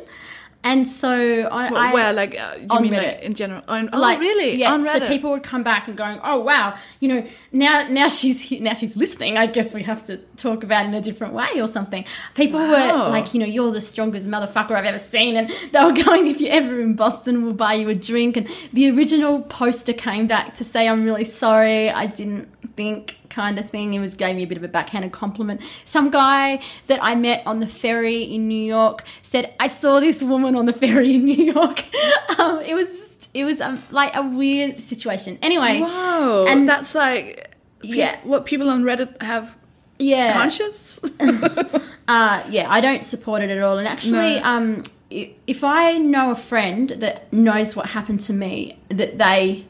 [0.65, 2.97] And so I, Well, I where, like, uh, you mean Reddit.
[2.97, 3.61] like in general?
[3.67, 4.55] On, oh, like really?
[4.55, 4.79] Yeah.
[4.79, 8.59] So people would come back and going, "Oh wow, you know, now now she's he-
[8.59, 9.37] now she's listening.
[9.37, 12.59] I guess we have to talk about it in a different way or something." People
[12.59, 16.25] were like, "You know, you're the strongest motherfucker I've ever seen," and they were going,
[16.25, 20.25] "If you're ever in Boston, we'll buy you a drink." And the original poster came
[20.25, 21.91] back to say, "I'm really sorry.
[21.91, 23.93] I didn't think." Kind of thing.
[23.93, 25.59] It was gave me a bit of a backhanded compliment.
[25.83, 30.23] Some guy that I met on the ferry in New York said, "I saw this
[30.23, 31.83] woman on the ferry in New York."
[32.39, 35.37] um, it was it was um, like a weird situation.
[35.41, 36.45] Anyway, Wow.
[36.47, 37.51] And- that's like.
[37.81, 38.17] Yeah.
[38.23, 39.55] What people on Reddit have
[39.99, 40.99] yeah, conscience?
[42.07, 43.77] uh, yeah, I don't support it at all.
[43.77, 44.43] And actually, No.
[44.45, 49.65] um, if I know a friend that knows what happened to me, that they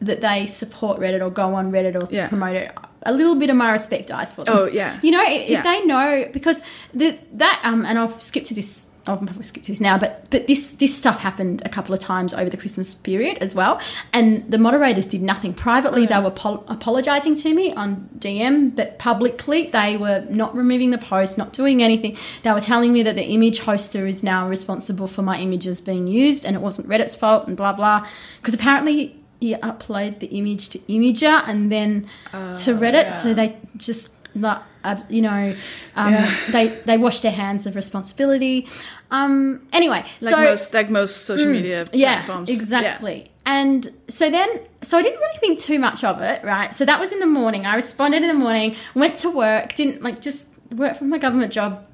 [0.00, 2.28] that they support Reddit or go on Reddit or Yeah.
[2.28, 2.72] promote it,
[3.04, 4.54] a little bit of my respect dies for them.
[4.56, 4.98] Oh, yeah.
[5.02, 5.62] you know, if Yeah.
[5.62, 6.62] they know because
[6.94, 8.86] the that um, and I'll skip to this.
[9.06, 12.00] I'll probably skip to this now, but but this this stuff happened a couple of
[12.00, 13.80] times over the Christmas period as well,
[14.12, 16.04] and the moderators did nothing privately.
[16.04, 20.98] They were pol- apologizing to me on DM, but publicly they were not removing the
[20.98, 22.18] post, not doing anything.
[22.42, 26.06] They were telling me that the image hoster is now responsible for my images being
[26.06, 28.06] used, and it wasn't Reddit's fault, and blah blah.
[28.42, 34.14] Because apparently you upload the image to Imgur and then to Reddit, so they just
[34.34, 35.54] like uh, you know
[35.96, 36.36] um, Yeah.
[36.50, 38.68] they they wash their hands of responsibility.
[39.10, 42.50] Um, anyway, like so most like most social media yeah, platforms.
[42.50, 43.30] exactly.
[43.46, 44.48] And so then,
[44.82, 46.72] so I didn't really think too much of it, right?
[46.72, 47.66] So that was in the morning.
[47.66, 51.52] I responded in the morning, went to work, didn't like just work for my government
[51.52, 51.84] job.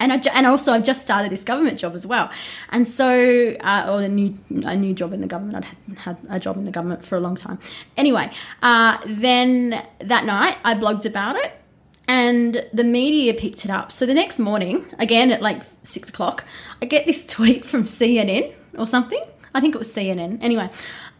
[0.00, 2.30] And I, and also I've just started this government job as well,
[2.70, 5.66] and so uh, or a new a new job in the government.
[5.90, 7.58] I'd had, a job in the government for a long time.
[7.96, 8.30] Anyway,
[8.62, 11.52] uh, then that night I blogged about it,
[12.06, 13.90] and the media picked it up.
[13.90, 16.44] So the next morning, again at like six o'clock,
[16.80, 19.22] I get this tweet from CNN or something.
[19.54, 20.38] I think it was CNN.
[20.42, 20.70] Anyway,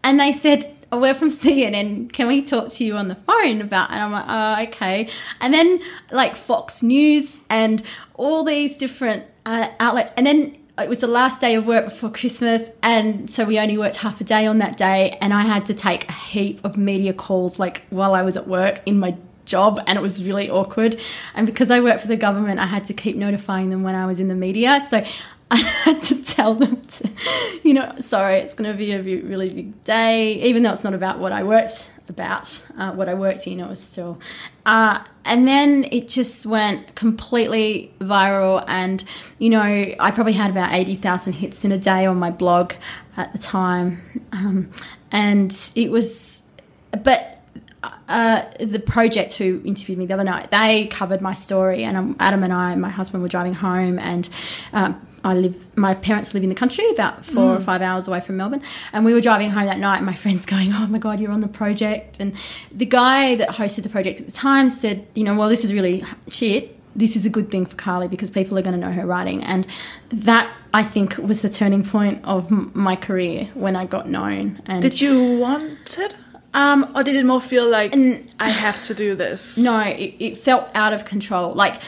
[0.03, 2.11] and they said, "We're from CNN.
[2.11, 5.09] Can we talk to you on the phone about?" And I'm like, "Oh, okay."
[5.41, 7.83] And then like Fox News and
[8.15, 12.09] all these different uh, outlets, and then it was the last day of work before
[12.09, 15.65] Christmas, and so we only worked half a day on that day, and I had
[15.67, 19.15] to take a heap of media calls like while I was at work in my
[19.49, 20.99] job and it was really awkward
[21.33, 24.05] and because I work for the government I had to keep notifying them when I
[24.05, 25.03] was in the media so
[25.51, 27.09] I had to tell them to
[27.63, 30.33] you know sorry it's going to be a really big day.
[30.43, 33.67] Even though it's not about what I worked about uh, what I worked in it
[33.67, 34.19] was still
[34.65, 38.63] uh, and then it just went completely viral.
[38.67, 39.03] And
[39.37, 42.73] you know I probably had about 80,000 hits in a day on my blog
[43.17, 44.01] at the time.
[44.31, 44.71] Um,
[45.11, 46.43] and it was
[47.03, 47.39] but
[47.83, 52.15] uh, the project who interviewed me the other night, they covered my story, and um,
[52.19, 54.27] Adam and I, my husband, were driving home, and
[54.73, 55.55] um, I live.
[55.77, 58.61] My parents live in the country, about four or five hours away from Melbourne,
[58.93, 59.97] and we were driving home that night.
[59.97, 62.33] And my friends going, "Oh my god, you're on the project!" And
[62.71, 65.73] the guy that hosted the project at the time said, "You know, well, this is
[65.73, 68.91] really shit." This is a good thing for Carly because people are going to know
[68.91, 69.65] her writing, and
[70.11, 74.59] that I think was the turning point of m- my career when I got known.
[74.65, 76.15] And Did you want it?
[76.55, 77.95] um, Or did it more feel like
[78.39, 79.57] I have to do this?
[79.59, 81.53] No, it, it felt out of control.
[81.53, 81.79] Like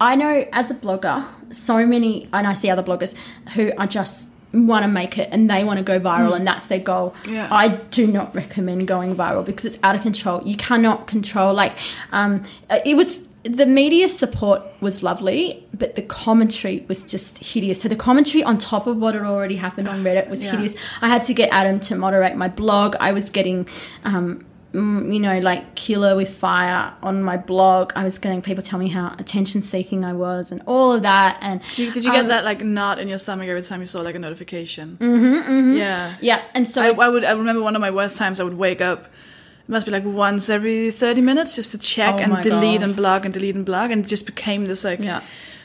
[0.00, 3.14] I know as a blogger, so many, and I see other bloggers
[3.54, 6.66] who are just want to make it and they want to go viral and that's
[6.66, 7.14] their goal.
[7.28, 7.46] Yeah.
[7.52, 10.42] I do not recommend going viral because it's out of control.
[10.44, 11.72] You cannot control like
[12.10, 12.42] um
[12.84, 17.80] it was the media support was lovely, but the commentary was just hideous.
[17.80, 20.50] So the commentary on top of what had already happened on Reddit was Yeah.
[20.50, 20.74] hideous.
[21.00, 22.96] I had to get Adam to moderate my blog.
[23.00, 23.68] I was getting
[24.04, 27.92] um mm, you know, like killer with fire on my blog.
[27.96, 31.38] I was getting people tell me how attention seeking I was and all of that.
[31.40, 33.80] And Did you, did you um, get that like knot in your stomach every time
[33.80, 34.96] you saw like a notification?
[35.00, 36.14] Mm-hmm, Yeah.
[36.20, 37.24] Yeah, and so I, I would.
[37.24, 38.38] I remember one of my worst times.
[38.40, 39.04] I would wake up.
[39.04, 42.84] It must be like once every thirty minutes just to check Oh and delete God.
[42.88, 45.22] and blog and delete and blog, and it just became this like Yeah.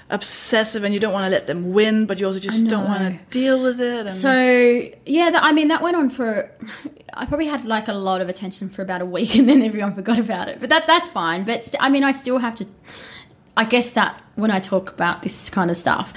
[0.09, 0.83] Obsessive.
[0.83, 3.19] And you don't want to let them win, but you also just don't want to
[3.29, 4.07] deal with it.
[4.07, 6.51] And So yeah, that, I mean that went on for.
[7.13, 9.95] I probably had like a lot of attention for about a week, and then everyone
[9.95, 10.59] forgot about it.
[10.59, 11.43] But that that's fine.
[11.43, 12.67] But st- I mean, I still have to.
[13.57, 16.13] I guess that when I talk about this kind of stuff,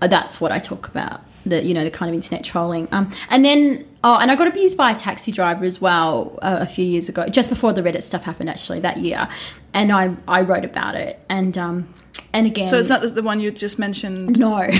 [0.00, 1.20] uh, that's what I talk about.
[1.44, 2.88] The you know the kind of internet trolling.
[2.92, 6.58] Um, and then oh, and I got abused by a taxi driver as well uh,
[6.60, 9.28] a few years ago, just before the Reddit stuff happened actually that year,
[9.74, 11.94] and I I wrote about it and um
[12.38, 14.38] and again, So it's not the- one you just mentioned.
[14.38, 14.78] no, this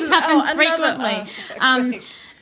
[0.00, 1.32] just- happens oh, frequently.
[1.60, 1.94] oh, um,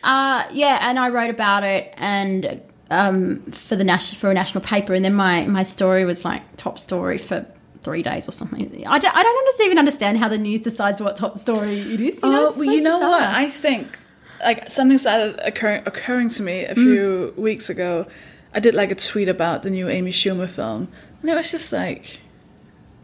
[0.05, 4.63] uh, yeah, and I wrote about it and um, for the national for a national
[4.63, 7.47] paper, and then my my story was like top story for
[7.83, 8.61] three days or something.
[8.87, 12.01] I don't, I don't understand, even understand how the news decides what top story it
[12.01, 12.23] is.
[12.23, 13.23] You know, Oh, it's well, so you know what?
[13.23, 13.99] I think
[14.45, 16.71] like something started occurring occurring to me Mm.
[16.73, 18.07] a few weeks ago.
[18.53, 20.89] I did like a tweet about the new Amy Schumer film,
[21.23, 22.19] and it was just like,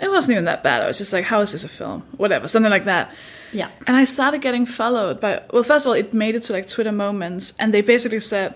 [0.01, 0.83] it wasn't even that bad.
[0.83, 2.03] I was just like, how is this a film?
[2.17, 3.15] Whatever, something like that.
[3.53, 3.71] yeah.
[3.87, 6.69] And I started getting followed by, well, first of all, it made it to like
[6.69, 8.55] Twitter moments, and they basically said,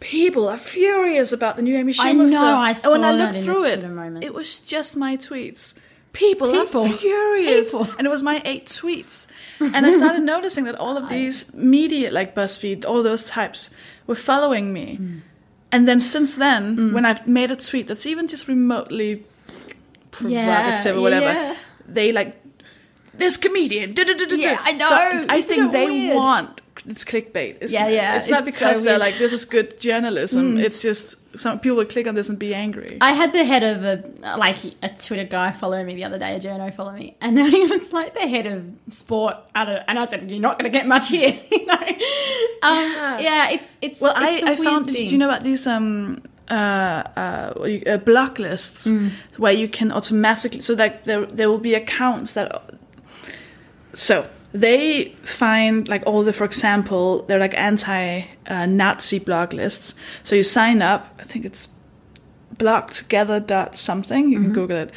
[0.00, 2.58] people are furious about the new Amy Schumer I know, film.
[2.58, 4.26] I and when saw I looked in through it, moments.
[4.26, 5.74] it was just my tweets.
[6.12, 6.86] People, People.
[6.86, 7.70] are furious.
[7.70, 7.88] People.
[7.96, 9.26] And it was my eight tweets.
[9.60, 13.70] And I started noticing that all of these media, like BuzzFeed, all those types,
[14.08, 14.98] were following me.
[15.00, 15.20] Mm.
[15.70, 19.24] And then since then, when I've made a tweet that's even just remotely
[20.12, 21.56] provocative or whatever, yeah.
[21.88, 22.40] they like
[23.14, 23.92] this comedian.
[23.94, 24.36] da, da, da, da, da.
[24.36, 24.88] Yeah, I know.
[24.88, 24.94] So
[25.28, 26.16] I Isn't think they weird?
[26.16, 27.58] want it's clickbait.
[27.60, 28.96] Isn't Yeah, yeah, It's not because so they're.
[28.96, 29.00] Mm.
[29.00, 30.58] like this is good journalism.
[30.58, 32.98] It's just some people will click on this and be angry.
[33.00, 36.36] I had the head of a like a Twitter guy follow me the other day,
[36.36, 39.36] a journo follow me, and he was like the head of sport.
[39.54, 41.74] I don't, and I said, "You're not going to get much here." you know?
[41.74, 41.86] um,
[42.62, 43.18] Yeah.
[43.20, 43.50] yeah.
[43.50, 44.86] it's it's well, it's a I, I found.
[44.86, 44.94] thing.
[44.94, 47.52] Did you know about these um uh, uh,
[47.86, 49.10] uh block lists Mm.
[49.38, 52.48] where you can automatically so that there there will be accounts that
[53.94, 59.94] so they find like all the for example they're like anti uh, Nazi blog lists.
[60.22, 61.14] So you sign up.
[61.20, 61.68] I think it's
[62.56, 64.28] blocktogether dot something.
[64.28, 64.44] You Mm-hmm.
[64.44, 64.90] can Google it,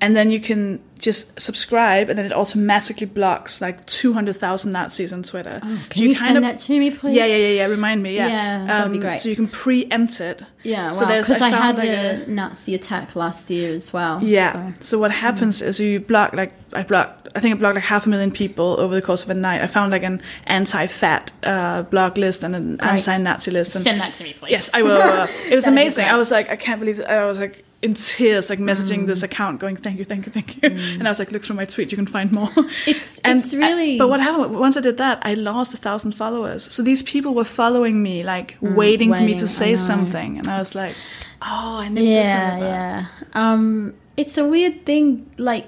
[0.00, 4.72] and then you can just subscribe, and then it automatically blocks like two hundred thousand
[4.72, 5.60] Nazis on Twitter.
[5.62, 7.14] Oh, So Can you, kind send of- that to me, please?
[7.16, 7.66] yeah, yeah, yeah, yeah.
[7.66, 8.16] Remind me.
[8.16, 9.20] Yeah, Um, Yeah, that'd be great.
[9.20, 10.42] So you can preempt it.
[10.62, 13.92] Yeah, So well, there's- because I, found, had like, a Nazi attack last year as
[13.94, 14.20] well.
[14.22, 14.52] Yeah.
[14.74, 17.28] so- So, what happens is you block like I blocked.
[17.34, 19.62] I think I blocked like half a million people over the course of a night.
[19.62, 22.90] I found like an anti-fat uh, blog list and an Great.
[23.08, 23.74] anti-Nazi list.
[23.74, 24.50] And Send that to me, please.
[24.52, 25.00] Yes, I will.
[25.00, 26.06] Uh, it was amazing.
[26.06, 27.00] I was like, I can't believe.
[27.00, 27.06] It.
[27.06, 29.06] I was like in tears, like messaging Mm.
[29.06, 31.56] this account, going, "Thank you, thank you, thank you." And I was like, "Look through
[31.56, 31.90] my tweet.
[31.92, 32.50] You can find more."
[32.86, 35.18] It's- and, it's really- But what happened once I did that?
[35.22, 36.68] I lost a thousand followers.
[36.74, 40.46] So these people were following me, like waiting, for me Mm, to say something, and
[40.46, 40.94] I was like,
[41.40, 43.06] "Oh, I nipped this yeah, yeah.
[43.34, 45.30] Um, it's a weird thing.
[45.38, 45.64] Like,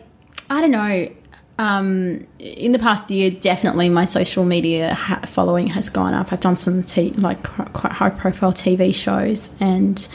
[0.50, 1.08] I don't know.
[1.58, 6.32] Um, in the past year, definitely my social media ha- following has gone up.
[6.32, 10.06] I've done some t- like quite high profile TV shows, and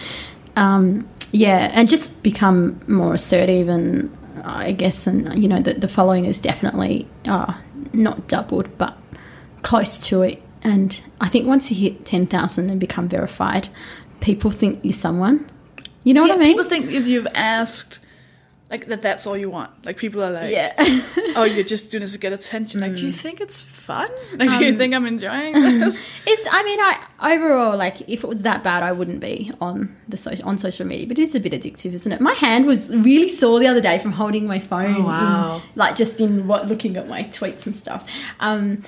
[0.56, 5.88] um, yeah, and just become more assertive and I guess, and you know, the, the
[5.88, 7.54] following is definitely uh,
[7.94, 8.98] not doubled, but
[9.64, 10.42] close to it.
[10.64, 13.70] And I think once you hit ten thousand and become verified,
[14.22, 15.50] people think you're someone.
[16.04, 16.54] You know Yeah, what I mean?
[16.58, 18.00] People think if you've asked,
[18.70, 19.72] like that, that's all you want.
[19.86, 20.74] Like people are like, yeah.
[21.36, 22.82] oh, you're just doing this to get attention.
[22.82, 23.06] Like, do Mm.
[23.08, 24.08] you think it's fun?
[24.36, 26.06] Like, do you Um, think I'm enjoying this?
[26.26, 26.48] It's.
[26.52, 30.18] I mean, I overall like if it was that bad, I wouldn't be on the
[30.18, 31.08] social on social media.
[31.08, 32.20] But it's a bit addictive, isn't it?
[32.20, 34.98] My hand was really sore the other day from holding my phone.
[34.98, 35.56] Oh, wow.
[35.56, 38.10] in- like just in what looking at my tweets and stuff.
[38.42, 38.84] Um,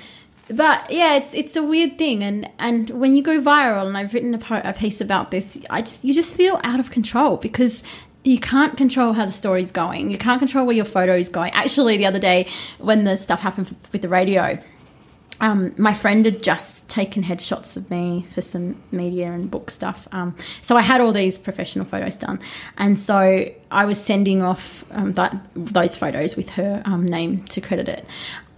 [0.48, 4.12] but yeah, it's it's a weird thing, and and when you go viral, and I've
[4.12, 7.36] written a, po- a piece about this, I just you just feel out of control
[7.36, 7.82] because
[8.22, 10.10] you can't control how the story's going.
[10.10, 11.52] You can't control where your photo is going.
[11.52, 14.58] Actually, the other day when the stuff happened with the radio,
[15.40, 20.06] um, my friend had just taken headshots of me for some media and book stuff.
[20.12, 22.40] Um, so I had all these professional photos done,
[22.76, 27.60] and so I was sending off um, that, those photos with her um, name to
[27.62, 28.04] credit it.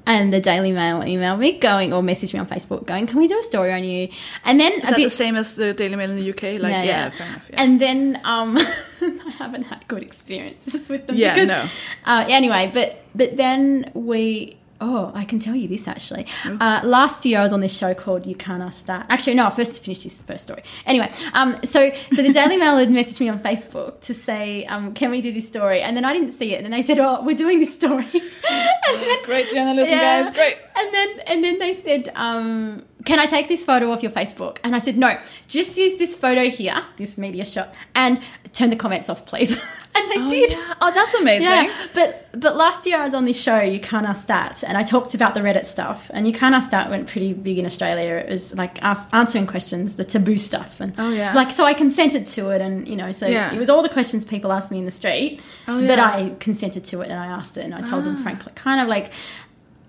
[0.04, 3.28] And the Daily Mail emailed me going or messaged me on Facebook going, "Can we
[3.28, 4.08] do a story on you?"
[4.44, 6.60] And then Is that the same as the Daily Mail in the UK?
[6.60, 7.46] Like, yeah, fair enough.
[7.50, 7.62] Yeah.
[7.62, 8.58] and then um,
[9.00, 11.16] I haven't had good experiences with them.
[11.16, 11.64] Yeah, because, no.
[12.04, 14.56] Uh, anyway, but but then we.
[14.84, 16.26] Oh, I can tell you this actually.
[16.44, 19.06] Uh, last year I was on this show called You Can't Ask That.
[19.08, 20.62] Actually, no, I first finished this first story.
[20.86, 24.92] Anyway, um, so so the Daily Mail had messaged me on Facebook to say, um,
[24.92, 26.98] "Can we do this story?" And then I didn't see it, and then they said,
[26.98, 30.22] "Oh, we're doing this story." then, Great journalism, Yeah.
[30.22, 30.30] guys.
[30.32, 30.56] Great.
[30.76, 34.58] And then and then they said, um, "Can I take this photo off your Facebook?"
[34.64, 38.20] And I said, "No, just use this photo here, this media shot, and
[38.52, 39.56] turn the comments off, please."
[39.94, 40.52] and they Oh, did.
[40.52, 40.74] yeah.
[40.80, 41.50] oh, that's amazing.
[41.50, 44.78] Yeah, but but last year I was on this show, You Can't Ask That, and
[44.78, 46.10] I talked about the Reddit stuff.
[46.14, 48.14] And You Can't Ask That went pretty big in Australia.
[48.16, 51.34] It was like ask, answering questions, the taboo stuff, and Oh, yeah.
[51.34, 53.52] like so I consented to it, and you know, so Yeah.
[53.52, 55.98] it was all the questions people asked me in the street, Oh, but.
[55.98, 58.22] I consented to it and I asked it, and I told them Ah.
[58.22, 59.10] frankly, kind of like.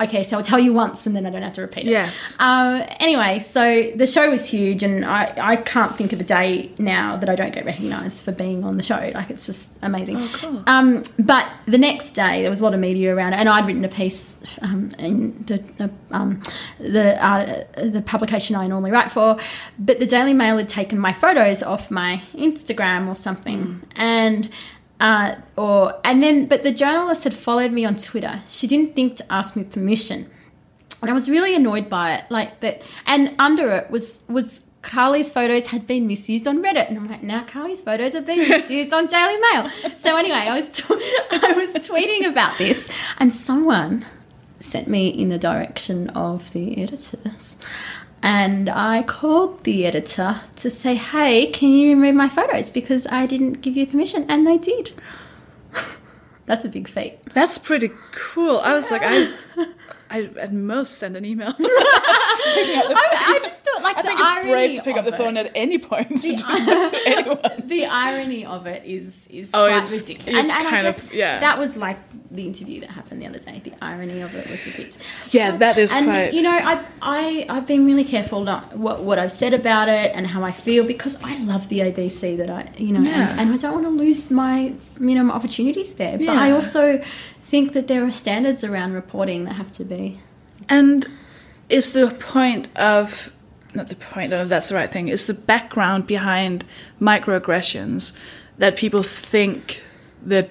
[0.03, 1.91] Okay, so I'll tell you once and then I don't have to repeat it.
[1.91, 2.35] Yes.
[2.39, 6.71] Uh, anyway, so the show was huge, and I, I can't think of a day
[6.77, 9.11] now that I don't get recognised for being on the show.
[9.13, 10.17] Like, it's just amazing.
[10.17, 10.63] Oh, cool.
[10.67, 13.65] Um, but the next day, there was a lot of media around it, and I'd
[13.65, 16.41] written a piece um, in the the, um,
[16.79, 19.37] the, uh, the publication I normally write for.
[19.79, 24.49] But the Daily Mail had taken my photos off my Instagram or something, and
[24.99, 28.41] uh, or and then but the journalist had followed me on Twitter.
[28.47, 30.29] She didn't think to ask me permission,
[31.01, 32.25] and I was really annoyed by it.
[32.29, 34.61] Like that, and under it was was.
[34.81, 38.39] Carly's photos had been misused on Reddit, and I'm like, now Carly's photos have been
[38.49, 39.69] misused on Daily Mail.
[39.95, 44.05] So anyway, I was t- I was tweeting about this, and someone
[44.59, 47.55] sent me in the direction of the editors.
[48.23, 53.25] And I called the editor to say, hey, can you remove my photos because I
[53.25, 54.25] didn't give you permission?
[54.29, 54.93] And they did.
[56.45, 57.19] That's a big feat.
[57.33, 58.59] That's pretty cool.
[58.59, 59.33] I was like, I,
[60.13, 61.53] I at most send an email.
[61.59, 65.11] I, I just thought, like, I the think it's irony brave to pick up the
[65.11, 67.67] phone it- at any point to The- that to anyone.
[67.67, 70.39] the irony of it is is Oh, quite it's- ridiculous.
[70.45, 71.39] it's and, and I kind of- guess yeah.
[71.39, 71.97] that was like
[72.31, 73.61] the interview that happened the other day.
[73.63, 74.97] The irony of it was a bit.
[75.29, 76.33] Yeah, that is and quite.
[76.33, 80.11] you know, I I I've been really careful not what what I've said about it
[80.15, 83.31] and how I feel because I love the ABC that I you know Yeah.
[83.31, 86.17] and, and I don't want to lose my you know my opportunities there.
[86.17, 87.01] But I also
[87.53, 90.19] think that there are standards around reporting that have to be.
[90.67, 91.07] And
[91.69, 93.31] is the point of
[93.75, 96.65] not the point, I don't know if that's the right thing, is the background behind
[96.99, 98.13] microaggressions
[98.57, 99.83] that people think
[100.23, 100.49] they're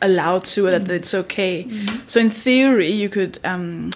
[0.00, 1.68] allowed to or that it's okay.
[2.06, 3.90] So in theory you could um,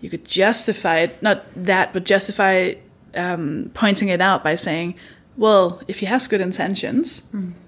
[0.00, 2.74] you could justify it not that but justify
[3.14, 4.96] um, pointing it out by saying,
[5.36, 7.22] Well, if he has good intentions,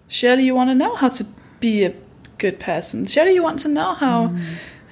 [0.09, 1.25] surely you want to know how to
[1.61, 1.95] be a
[2.45, 3.07] good person.
[3.15, 4.19] Surely you want to know how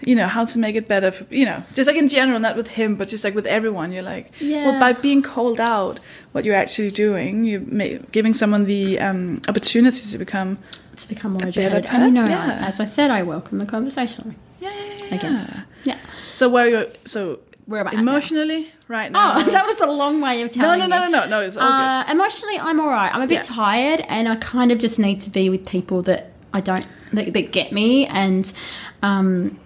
[0.08, 2.54] you know how to make it better for you know just like in general not
[2.60, 5.94] with him but just like with everyone you're like well by being called out
[6.32, 9.20] what you're actually doing you're giving someone the um,
[9.52, 10.50] opportunity to become
[10.96, 12.68] To become more better educated, and you know, person, yeah.
[12.70, 14.22] as I said, I welcome the conversation.
[14.64, 15.34] yeah, yeah, yeah, Again.
[15.34, 15.62] yeah.
[15.90, 15.98] Yeah.
[16.38, 17.20] so where you're so
[17.70, 18.00] Where am I now?
[18.06, 18.62] emotionally
[18.96, 20.90] right now Oh, that was a long way of no telling no me.
[20.96, 23.10] no no no no it's all Uh, emotionally, I'm all right.
[23.14, 23.64] I'm a bit Yeah.
[23.64, 27.32] tired, and I kind of just need to be with people that I don't that,
[27.32, 28.06] that get me.
[28.06, 28.50] And
[29.02, 29.58] um,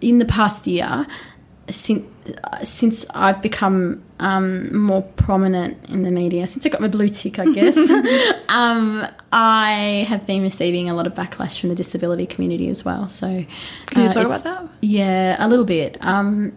[0.00, 1.06] in the past year,
[1.68, 2.04] since
[2.64, 7.38] since I've become um, more prominent in the media, since I got my blue tick,
[7.38, 7.76] I guess,
[8.48, 13.08] um, I have been receiving a lot of backlash from the disability community as well.
[13.08, 13.44] So,
[13.86, 15.98] can you uh, talk about that Yeah, a little bit.
[16.00, 16.52] Um,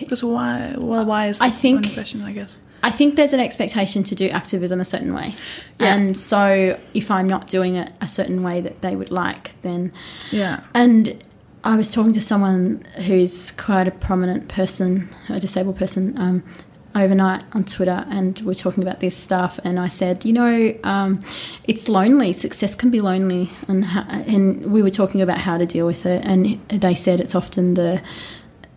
[0.00, 3.40] because why well why is I think- one question I guess I think there's an
[3.40, 5.34] expectation to do activism a certain way.
[5.80, 5.94] Yeah.
[5.94, 9.92] And so if I'm not doing it a certain way that they would like, then.
[10.30, 11.22] yeah And
[11.64, 16.44] I was talking to someone who's quite a prominent person, a disabled person, um,
[16.94, 19.60] overnight on Twitter, and we're talking about this stuff.
[19.64, 21.20] And I said, you know, um,
[21.64, 22.32] it's lonely.
[22.32, 26.06] Success can be lonely, and how, and we were talking about how to deal with
[26.06, 26.24] it.
[26.24, 28.00] And they said it's often the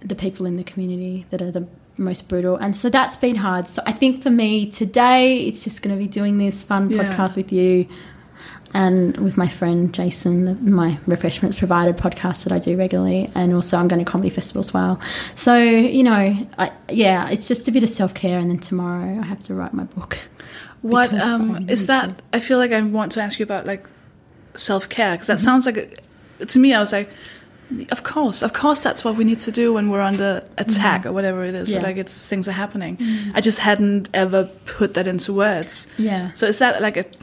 [0.02, 1.68] the people in the community that are the
[2.00, 2.56] most brutal.
[2.56, 3.68] And so that's been hard.
[3.68, 7.04] So I think for me today, it's just going to be doing this fun Yeah.
[7.04, 7.88] podcast with you
[8.74, 13.78] and with my friend Jason, my refreshments provided podcast that I do regularly, and also
[13.78, 15.00] I'm going to comedy festival as well.
[15.36, 19.20] So you know, I, yeah, it's just a bit of self care, and then tomorrow
[19.20, 20.20] I have to write my book.
[20.82, 22.18] What um, is that?
[22.18, 22.24] to.
[22.32, 23.88] I feel like I want to ask you about like
[24.56, 25.78] self care because that sounds like
[26.40, 26.74] a, to me.
[26.74, 27.10] I was like,
[27.92, 31.12] of course, of course, that's what we need to do when we're under attack or
[31.12, 31.70] whatever it is.
[31.72, 31.82] Yeah.
[31.82, 32.98] Like it's things are happening.
[33.34, 35.88] I just hadn't ever put that into words.
[35.98, 37.06] Yeah, So is that like a?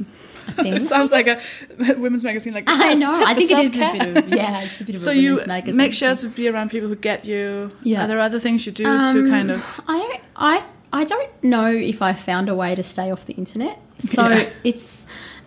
[0.58, 1.40] It sounds like a
[1.98, 2.54] women's magazine.
[2.54, 3.10] Like I know.
[3.12, 5.30] I think it is a bit of yeah, it's a bit of So a you
[5.32, 5.76] women's magazine.
[5.76, 7.72] make sure to be around people who get you.
[7.82, 8.04] Yeah.
[8.04, 9.80] Are there other things you do to Um, kind of?
[9.88, 10.20] I.
[10.36, 13.76] I I don't know if I found a way to stay off the internet.
[13.98, 14.48] So Yeah.
[14.62, 15.04] it's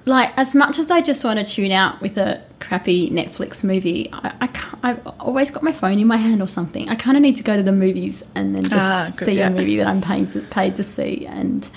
[0.09, 4.09] like as much as I just want to tune out with a crappy Netflix movie,
[4.11, 6.89] I, I can't, I've always got my phone in my hand or something.
[6.89, 9.33] I kind of need to go to the movies and then just Ah, good, see
[9.33, 9.47] yeah.
[9.47, 11.69] a movie that I'm paying to, paid to see and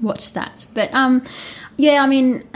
[0.00, 0.64] watch that.
[0.74, 1.22] But um,
[1.76, 2.48] yeah, I mean.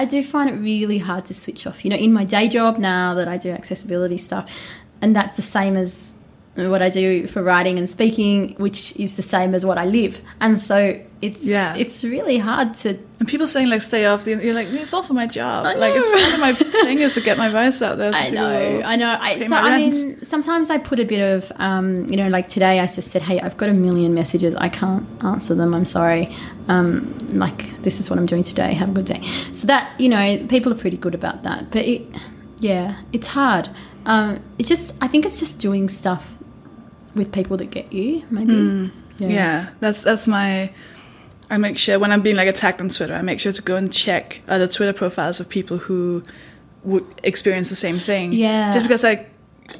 [0.00, 1.84] I do find it really hard to switch off.
[1.84, 4.56] You know, in my day job now that I do accessibility stuff,
[5.02, 6.14] and that's the same as
[6.54, 10.20] what I do for writing and speaking, which is the same as what I live.
[10.40, 11.74] And so it's Yeah.
[11.74, 14.32] it's really hard to And people saying like stay off the.
[14.36, 15.64] You're like it's also my job.
[15.64, 16.52] Like it's part of my
[16.84, 18.12] thing is to get my voice out there.
[18.12, 19.16] So I know, I know.
[19.20, 19.92] I, so I rent.
[19.94, 23.22] mean, sometimes I put a bit of, um, you know, like today I just said,
[23.22, 24.54] "Hey, I've got a million messages.
[24.54, 25.74] I can't answer them.
[25.74, 26.32] I'm sorry.
[26.68, 28.72] Um, like this is what I'm doing today.
[28.74, 29.20] Have a good day."
[29.52, 31.70] So that you know, people are pretty good about that.
[31.72, 32.02] But it,
[32.60, 33.68] yeah, it's hard.
[34.06, 36.24] Um, it's just I think it's just doing stuff
[37.16, 38.22] with people that get you.
[38.30, 38.92] Maybe.
[39.18, 39.70] Yeah.
[39.80, 40.70] that's that's my.
[41.50, 43.76] I make sure when I'm being like attacked on Twitter, I make sure to go
[43.76, 46.22] and check other Twitter profiles of people who
[46.84, 48.32] would experience the same thing.
[48.32, 48.72] Yeah.
[48.72, 49.26] Just because I,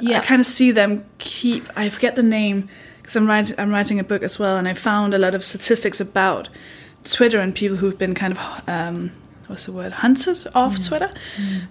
[0.01, 0.19] Yeah.
[0.19, 1.65] I kind of see them keep.
[1.77, 2.69] I forget the name
[3.01, 3.57] because I'm writing.
[3.59, 6.49] I'm writing a book as well, and I found a lot of statistics about
[7.05, 8.69] Twitter and people who've been kind of.
[8.69, 9.13] Um,
[9.47, 9.93] What's the word?
[9.93, 10.89] Hunted off Mm.
[10.89, 11.11] Twitter,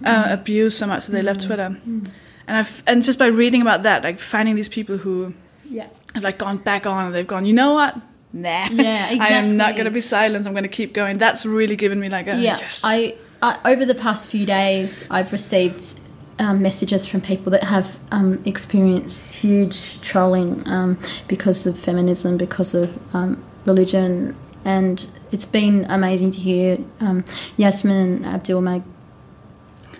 [0.04, 2.08] uh, abused so much that they left Twitter, Mm.
[2.48, 5.32] and I've and just by reading about that, like finding these people who
[5.70, 5.86] Yeah.
[6.14, 7.94] have like gone back on and they've gone, you know what?
[8.32, 8.68] Nah.
[8.70, 10.46] Yeah, I am not going to be silent.
[10.46, 11.18] I'm going to keep going.
[11.18, 12.82] That's really given me like a yeah yes.
[12.84, 16.00] I, I over the past few days i've received
[16.40, 22.74] um, messages from people that have um, experienced huge trolling um, because of feminism because
[22.74, 27.24] of um, religion and it's been amazing to hear um,
[27.56, 28.84] yasmin abdul Mag-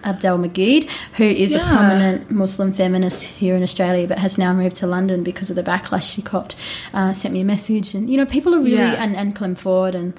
[0.04, 4.76] Abdel Magied, who is a prominent Muslim feminist here in Australia, but has now moved
[4.76, 6.54] to London because of the backlash she copped,
[6.94, 9.02] uh, sent me a message, and you know people are really Yeah.
[9.02, 10.14] and, and Clem Ford and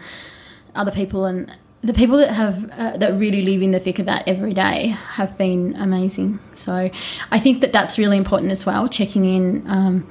[0.75, 1.51] other people and
[1.81, 4.87] the people that have uh, that really live in the thick of that every day
[4.87, 6.39] have been amazing.
[6.55, 6.89] So
[7.31, 8.87] I think that that's really important as well.
[8.87, 9.63] Checking in.
[9.67, 10.07] Um,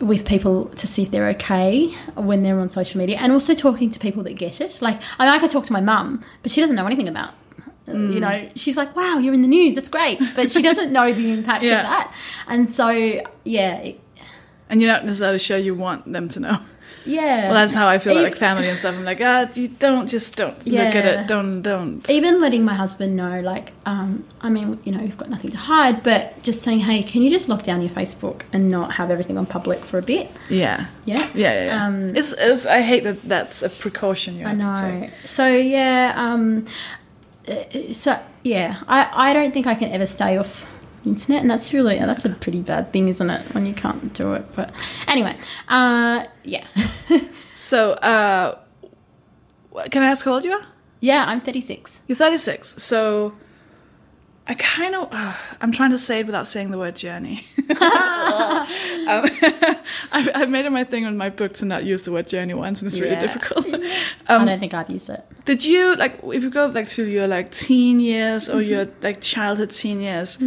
[0.00, 3.88] with people to see if they're okay when they're on social media, and also talking
[3.88, 4.78] to people that get it.
[4.82, 7.32] Like, I mean, I could talk to my mum, but she doesn't know anything about.
[7.88, 9.74] Uh, You know, she's like, "Wow, you're in the news.
[9.74, 11.78] That's great," but she doesn't know the impact Yeah.
[11.80, 12.14] of that.
[12.48, 12.88] And so,
[13.44, 14.00] yeah, it-
[14.70, 16.58] and you're not necessarily sure you want them to know.
[17.04, 17.46] yeah.
[17.46, 18.94] Well, that's how I feel like family and stuff.
[18.96, 21.26] I'm like, ah, you don't just don't look at it.
[21.26, 22.08] Don't don't.
[22.08, 25.58] even letting my husband know, like, um, I mean, you know, we've got nothing to
[25.58, 29.10] hide, but just saying, hey, can you just lock down your Facebook and not have
[29.10, 30.30] everything on public for a bit?
[30.48, 30.86] Yeah.
[31.04, 31.18] Yeah.
[31.34, 31.84] Yeah, yeah, yeah.
[31.86, 32.64] Um, it's, it's.
[32.64, 33.28] I hate that.
[33.28, 35.00] That's a precaution you I have to know.
[35.00, 35.10] take.
[35.26, 36.64] So yeah, um,
[37.92, 40.66] so yeah, I, I don't think I can ever stay off
[41.02, 43.42] the internet, and that's really that's a pretty bad thing, isn't it?
[43.54, 44.44] When you can't do it.
[44.54, 44.72] But
[45.08, 45.36] anyway,
[45.68, 46.66] uh, yeah,
[47.54, 48.58] So, uh,
[49.90, 50.66] can I ask how old you are?
[51.00, 52.00] yeah, I'm 36.
[52.06, 52.80] You're 36.
[52.82, 53.32] So,
[54.46, 55.08] I kind of.
[55.22, 57.44] Uh, I'm trying to say it without saying the word journey.
[57.58, 57.76] um,
[60.12, 62.54] I've, I've made it my thing on my book to not use the word journey
[62.54, 63.20] once, and it's really Yeah.
[63.20, 63.66] difficult.
[64.28, 65.24] I um, don't think I'd use it.
[65.44, 69.20] did you like if you go like to your like teen years or your like
[69.20, 70.38] childhood teen years?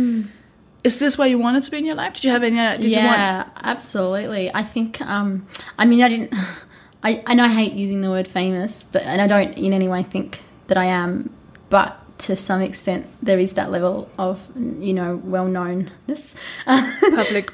[0.84, 2.14] Is this where you wanted to be in your life?
[2.16, 2.60] Did you have any?
[2.60, 3.18] uh, Did you want?
[3.18, 4.54] yeah, absolutely.
[4.54, 5.02] I think.
[5.02, 5.48] Um,
[5.80, 6.34] I mean, I didn't.
[7.04, 9.88] I I know I hate using the word famous, but and I don't in any
[9.88, 11.30] way think that I am,
[11.70, 14.42] but to some extent there is that level of
[14.80, 16.36] you know well knownness.
[16.66, 17.52] public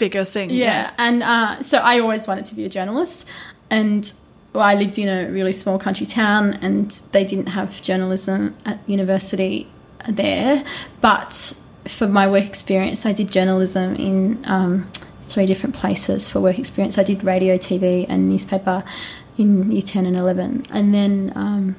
[0.00, 0.50] figure thing.
[0.50, 3.28] Yeah, and uh, so I always wanted to be a journalist,
[3.68, 4.10] and
[4.52, 8.78] well, I lived in a really small country town, and they didn't have journalism at
[8.88, 9.66] university
[10.08, 10.64] there.
[11.00, 11.54] But
[11.86, 14.90] for my work experience, I did journalism in um,
[15.24, 16.98] three different places for work experience.
[16.98, 18.82] I did radio, TV, and newspaper
[19.36, 21.32] in year ten and eleven, and then.
[21.36, 21.76] Um,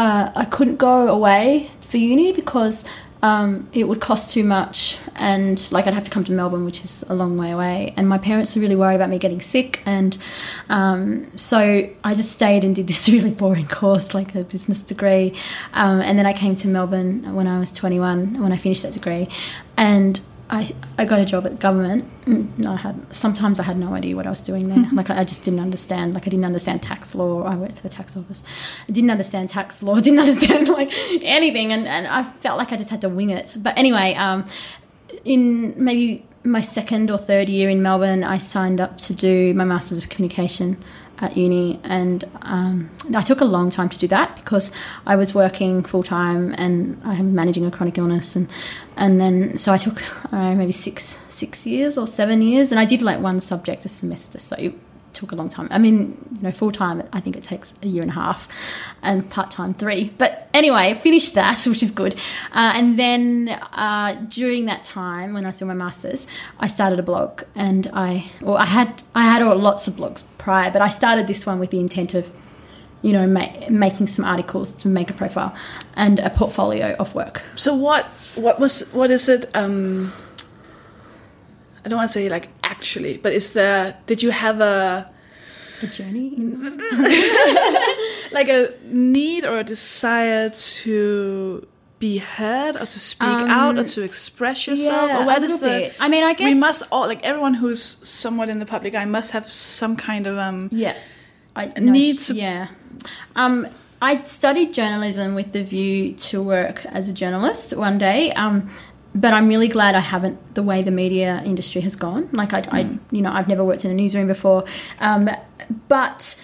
[0.00, 2.86] uh, I couldn't go away for uni because
[3.22, 6.82] um, it would cost too much, and like I'd have to come to Melbourne, which
[6.82, 7.92] is a long way away.
[7.98, 10.16] And my parents were really worried about me getting sick, and
[10.70, 15.34] um, so I just stayed and did this really boring course, like a business degree.
[15.74, 18.94] Um, and then I came to Melbourne when I was 21, when I finished that
[18.94, 19.28] degree,
[19.76, 20.18] and
[20.52, 22.04] I, I got a job at government.
[22.26, 24.84] Mm, No, I had sometimes I had no idea what I was doing there.
[24.92, 26.12] like I, I just didn't understand.
[26.14, 27.42] Like I didn't understand tax law.
[27.44, 28.42] I worked for the tax office.
[28.88, 29.98] I didn't understand tax law.
[30.00, 30.90] Didn't understand like
[31.22, 33.56] anything, and, and I felt like I just had to wing it.
[33.60, 34.44] But anyway, um,
[35.24, 39.64] in maybe my second or third year in Melbourne, I signed up to do my
[39.64, 40.82] Masters of Communication
[41.20, 44.72] at uni, and um, I took a long time to do that because
[45.06, 48.48] I was working full time and I'm managing a chronic illness, and
[48.96, 50.02] and then so I took
[50.32, 53.88] I maybe six six years or seven years, and I did like one subject a
[53.88, 54.56] semester, so
[55.12, 55.68] took a long time.
[55.70, 58.48] I mean, you know, full time I think it takes a year and a half,
[59.02, 60.12] and part time three.
[60.18, 62.14] But anyway, I finished that, which is good.
[62.52, 66.26] Uh, and then uh, during that time, when I doing my masters,
[66.58, 70.70] I started a blog, and I well, I had I had lots of blogs prior,
[70.70, 72.30] but I started this one with the intent of
[73.02, 75.54] you know, ma- making some articles to make a profile
[75.94, 77.42] and a portfolio of work.
[77.56, 79.50] So what what was what is it?
[79.54, 80.12] Um,
[81.84, 83.96] I don't want to say like actually, but is there?
[84.06, 85.10] Did you have a
[85.82, 86.34] A journey.
[88.32, 91.66] like a need or a desire to
[91.98, 95.02] be heard or to speak out or to express yourself?
[95.02, 95.66] Um, yeah, or where does the?
[95.66, 95.94] bit.
[96.00, 99.04] I mean, I guess we must all like everyone who's somewhat in the public eye
[99.04, 100.68] must have some kind of um.
[100.72, 100.96] Yeah.
[101.56, 102.68] I Need to- Yeah.
[103.34, 103.66] Um,
[104.00, 108.32] I studied journalism with the view to work as a journalist one day.
[108.32, 108.70] Um,
[109.14, 112.28] but I'm really glad I haven't the way the media industry has gone.
[112.32, 114.64] Like I, I you know, I've never worked in a newsroom before,
[115.00, 115.30] um,
[115.88, 116.40] but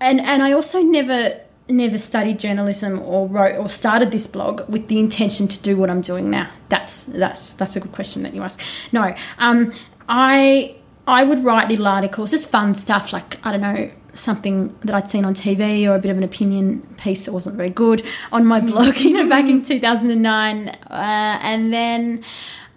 [0.00, 4.88] and and I also never never studied journalism or wrote or started this blog with
[4.88, 6.50] the intention to do what I'm doing now.
[6.68, 8.60] That's that's that's a good question that you ask.
[8.92, 9.72] No, um,
[10.08, 10.76] I
[11.06, 15.08] I would write little articles, just fun stuff like I don't know something that I'd
[15.08, 18.46] seen on TV or a bit of an opinion piece that wasn't very good on
[18.46, 20.68] my blog, you know, back in 2009.
[20.68, 22.24] Uh, and then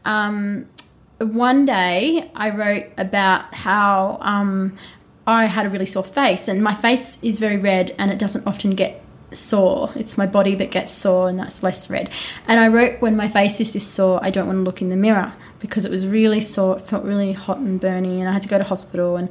[0.05, 0.67] um,
[1.19, 4.77] one day I wrote about how um,
[5.25, 8.45] I had a really sore face, and my face is very red and it doesn't
[8.45, 9.91] often get sore.
[9.95, 12.09] It's my body that gets sore, and that's less red.
[12.47, 14.89] And I wrote, When my face is this sore, I don't want to look in
[14.89, 18.33] the mirror because it was really sore, it felt really hot and burny, and I
[18.33, 19.15] had to go to hospital.
[19.17, 19.29] And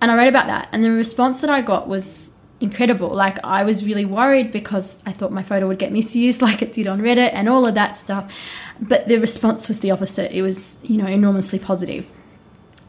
[0.00, 3.08] and I wrote about that, and the response that I got was incredible.
[3.08, 6.72] Like I was really worried because I thought my photo would get misused, like it
[6.72, 8.32] did on Reddit, and all of that stuff.
[8.80, 10.36] But the response was the opposite.
[10.36, 12.06] It was, you know, enormously positive.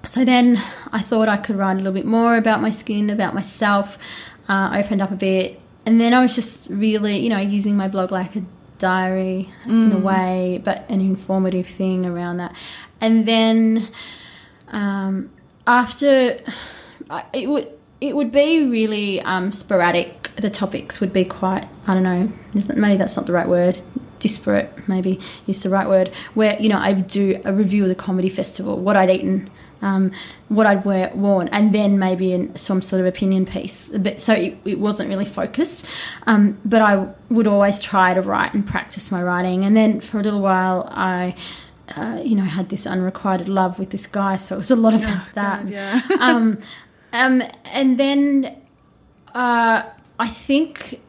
[0.04, 3.36] So then I thought I could write a little bit more about my skin, about
[3.36, 3.98] myself.
[4.50, 7.78] Uh, I opened up a bit, and then I was just really, you know, using
[7.78, 8.44] my blog like a
[8.80, 12.56] diary in a way, but an informative thing around that.
[13.00, 13.90] And then
[14.70, 15.30] um,
[15.68, 16.40] after
[17.34, 20.30] it would it would be really um, sporadic.
[20.36, 22.32] The topics would be quite I don't know.
[22.56, 23.82] Isn't, maybe that's not the right word.
[24.20, 26.10] Disparate, maybe is the right word.
[26.34, 29.50] Where you know I would do a review of the comedy festival, what I'd eaten,
[29.82, 30.12] um,
[30.48, 33.90] what I'd wear, worn, and then maybe in some sort of opinion piece.
[33.90, 35.86] But so it, it wasn't really focused.
[36.28, 39.66] Um, but I would always try to write and practice my writing.
[39.66, 41.36] And then for a little while, I.
[41.98, 44.94] Uh, you know, had this unrequited love with this guy, so it was a lot
[44.94, 45.68] about that.
[45.68, 46.00] yeah.
[46.22, 46.58] um,
[47.14, 48.56] um, and then
[49.34, 49.84] uh,
[50.20, 51.00] I think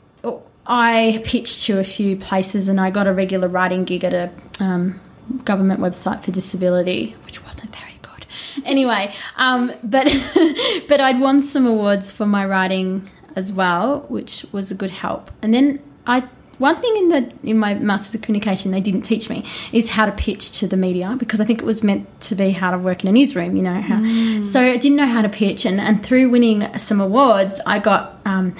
[0.66, 4.30] I pitched to a few places and I got a regular writing gig at a
[4.60, 5.00] um,
[5.44, 8.26] government website for disability, which wasn't very good.
[8.64, 10.06] Anyway, um, but
[10.88, 15.30] but I'd won some awards for my writing as well, which was a good help.
[15.42, 16.28] And then I
[16.62, 20.06] one thing in the in my masters of communication they didn't teach me is how
[20.06, 22.78] to pitch to the media because I think it was meant to be how to
[22.78, 23.80] work in a newsroom, you know.
[23.80, 27.78] How, So I didn't know how to pitch, and and through winning some awards, I
[27.78, 28.18] got.
[28.24, 28.54] Um,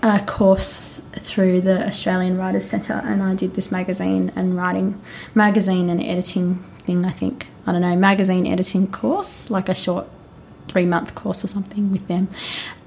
[0.00, 5.00] a course through the Australian Writers Centre, and I did this magazine and writing,
[5.34, 7.04] magazine and editing thing.
[7.04, 10.06] I think I don't know magazine editing course, like a short
[10.68, 12.28] three month course or something with them,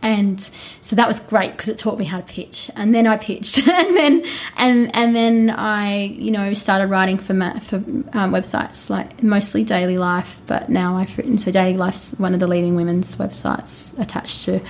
[0.02, 0.50] and
[0.82, 2.72] so that was great because it taught me how to pitch.
[2.76, 4.26] And then I pitched, and then
[4.58, 9.64] and and then I you know started writing for ma- for um, websites like mostly
[9.64, 13.98] Daily Life, but now I've written so Daily Life's one of the leading women's websites
[14.00, 14.62] attached to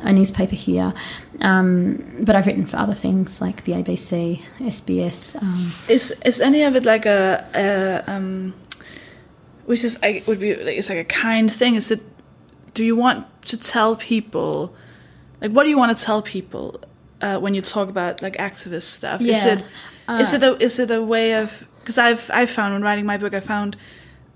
[0.00, 0.94] a newspaper here.
[1.40, 5.40] Um, but I've written for other things like the ABC, SBS.
[5.40, 8.54] Um, Is is any of it like a, a um,
[9.66, 11.74] which is I would be like it's like a kind thing?
[11.74, 12.02] Is it?
[12.76, 14.74] Do you want to tell people,
[15.40, 16.64] like, what do you want to tell people
[17.22, 19.20] uh, when you talk about like activist stuff?
[19.22, 19.54] Is Yeah.
[19.54, 19.64] it
[20.22, 21.48] is it a is it a way of
[21.80, 23.76] because I've I've found when writing my book I found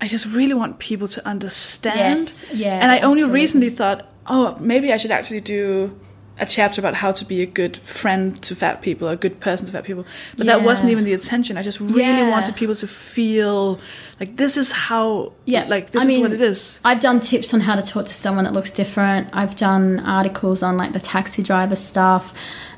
[0.03, 2.19] I just really want people to understand.
[2.19, 5.95] Yes, yeah, And I only recently thought, oh, maybe I should actually do
[6.41, 9.65] a chapter about how to be a good friend to fat people, a good person
[9.67, 10.05] to fat people.
[10.35, 11.55] But that wasn't even the intention.
[11.57, 12.29] I just really Yeah.
[12.29, 13.79] wanted people to feel
[14.19, 16.79] like this is how, Yeah, like this I is mean, what it is.
[16.83, 19.29] I've done tips on how to talk to someone that looks different.
[19.33, 22.33] I've done articles on like the taxi driver stuff.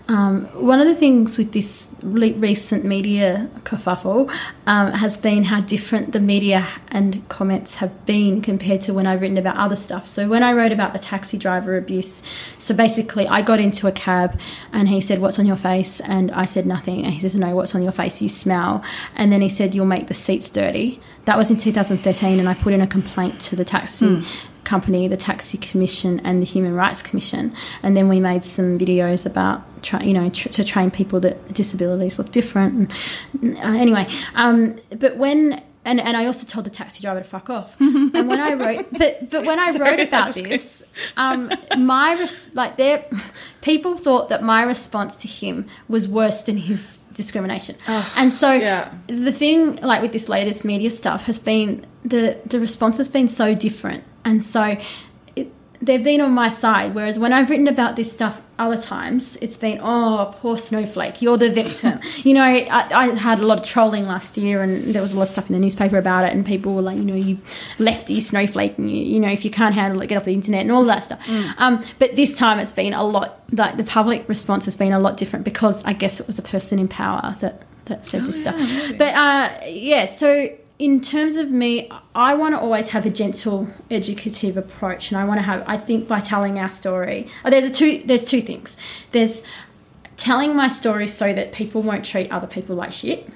[0.09, 4.29] Um, one of the things with this recent media kerfuffle
[4.67, 9.21] um, has been how different the media and comments have been compared to when I've
[9.21, 10.05] written about other stuff.
[10.05, 12.21] So when I wrote about the taxi driver abuse,
[12.57, 14.37] so basically I got into a cab
[14.73, 17.55] and he said, "What's on your face?" and I said nothing, and he says, "No,
[17.55, 18.21] what's on your face?
[18.21, 18.83] You smell."
[19.15, 22.53] And then he said, "You'll make the seats dirty." That was in 2013, and I
[22.53, 24.23] put in a complaint to the taxi
[24.64, 27.53] company, the Taxi Commission, and the Human Rights Commission.
[27.82, 31.53] And then we made some videos about, tra- you know, tr- to train people that
[31.53, 32.91] disabilities look different.
[33.41, 35.61] And, uh, anyway, um, but when.
[35.86, 37.76] And, and I also told the taxi driver to fuck off.
[37.82, 40.82] and when I wrote, but but when I Sorry, wrote about this,
[41.18, 43.05] um, my res- like there,
[43.59, 47.76] people thought that my response to him was worse than his discrimination,
[48.16, 48.93] and so yeah.
[49.07, 53.28] the thing like with this latest media stuff has been the the response has been
[53.28, 54.78] so different, and so
[55.36, 55.51] it,
[55.82, 56.93] they've been on my side.
[56.95, 61.38] Whereas when I've written about this stuff other times it's been oh poor snowflake you're
[61.38, 61.99] the victim.
[62.24, 65.17] You know I, I had a lot of trolling last year and there was a
[65.17, 67.39] lot of stuff in the newspaper about it and people were like you know you
[67.80, 70.61] lefty snowflake and you, you know if you can't handle it get off the internet
[70.61, 71.28] and all that stuff.
[71.57, 74.99] Um, but this time it's been a lot like the public response has been a
[74.99, 78.39] lot different because i guess it was a person in power that that said this
[78.39, 78.55] stuff.
[78.97, 80.49] but uh, yeah so
[80.84, 85.23] in terms of me, I want to always have a gentle, educative approach, and I
[85.23, 85.63] want to have.
[85.65, 88.03] I think by telling our story, oh, there's a two.
[88.03, 88.75] There's two things.
[89.13, 89.43] There's
[90.17, 93.29] telling my story so that people won't treat other people like shit,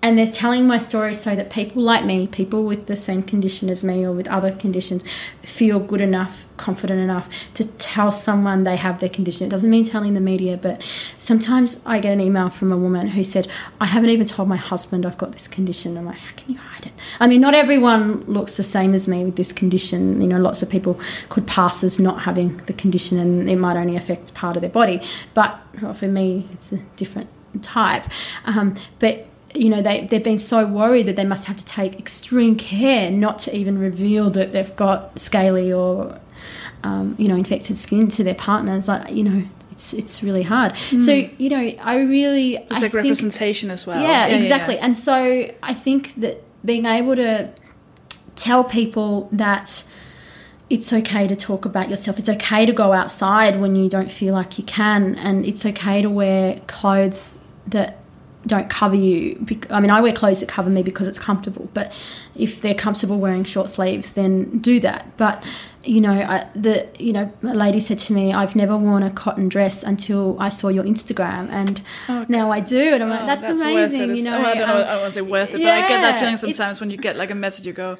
[0.00, 3.68] and there's telling my story so that people like me, people with the same condition
[3.68, 5.02] as me or with other conditions,
[5.42, 9.48] feel good enough, confident enough to tell someone they have their condition.
[9.48, 10.82] It doesn't mean telling the media, but
[11.18, 13.48] sometimes I get an email from a woman who said,
[13.80, 15.98] I haven't even told my husband I've got this condition.
[15.98, 16.92] I'm like, how can you hide it?
[17.18, 20.20] I mean, not everyone looks the same as me with this condition.
[20.20, 23.76] You know, lots of people could pass as not having the condition and it might
[23.76, 25.02] only affect part of their body.
[25.34, 25.60] But
[25.94, 27.30] for me, it's a different
[27.62, 28.04] type.
[28.44, 31.98] Um, but you know they, they've been so worried that they must have to take
[31.98, 36.18] extreme care not to even reveal that they've got scaly or
[36.84, 39.42] um, you know infected skin to their partners like you know
[39.72, 43.86] it's it's really hard so you know i really It's I like think- representation as
[43.86, 44.00] well.
[44.02, 44.78] yeah, exactly.
[44.78, 47.48] And so I think that being able to
[48.36, 49.84] tell people that
[50.70, 54.34] it's okay to talk about yourself, it's okay to go outside when you don't feel
[54.34, 57.38] like you can, and it's okay to wear clothes
[57.68, 57.97] that
[58.48, 59.44] don't cover you.
[59.70, 61.92] I mean, I wear clothes that cover me because it's comfortable, but
[62.34, 65.16] if they're comfortable wearing short sleeves, then do that.
[65.16, 65.44] But
[65.84, 69.10] you know, I, the you know, a lady said to me, "I've never worn a
[69.10, 71.80] cotton dress until I saw your Instagram, and
[72.28, 74.38] now I do." And I'm like, Oh, "That's, worth amazing," you know.
[74.38, 74.76] Oh, I don't know.
[74.76, 76.90] um, I don't want to say worth it, but I get that feeling sometimes when
[76.90, 77.96] you get like a message, you go,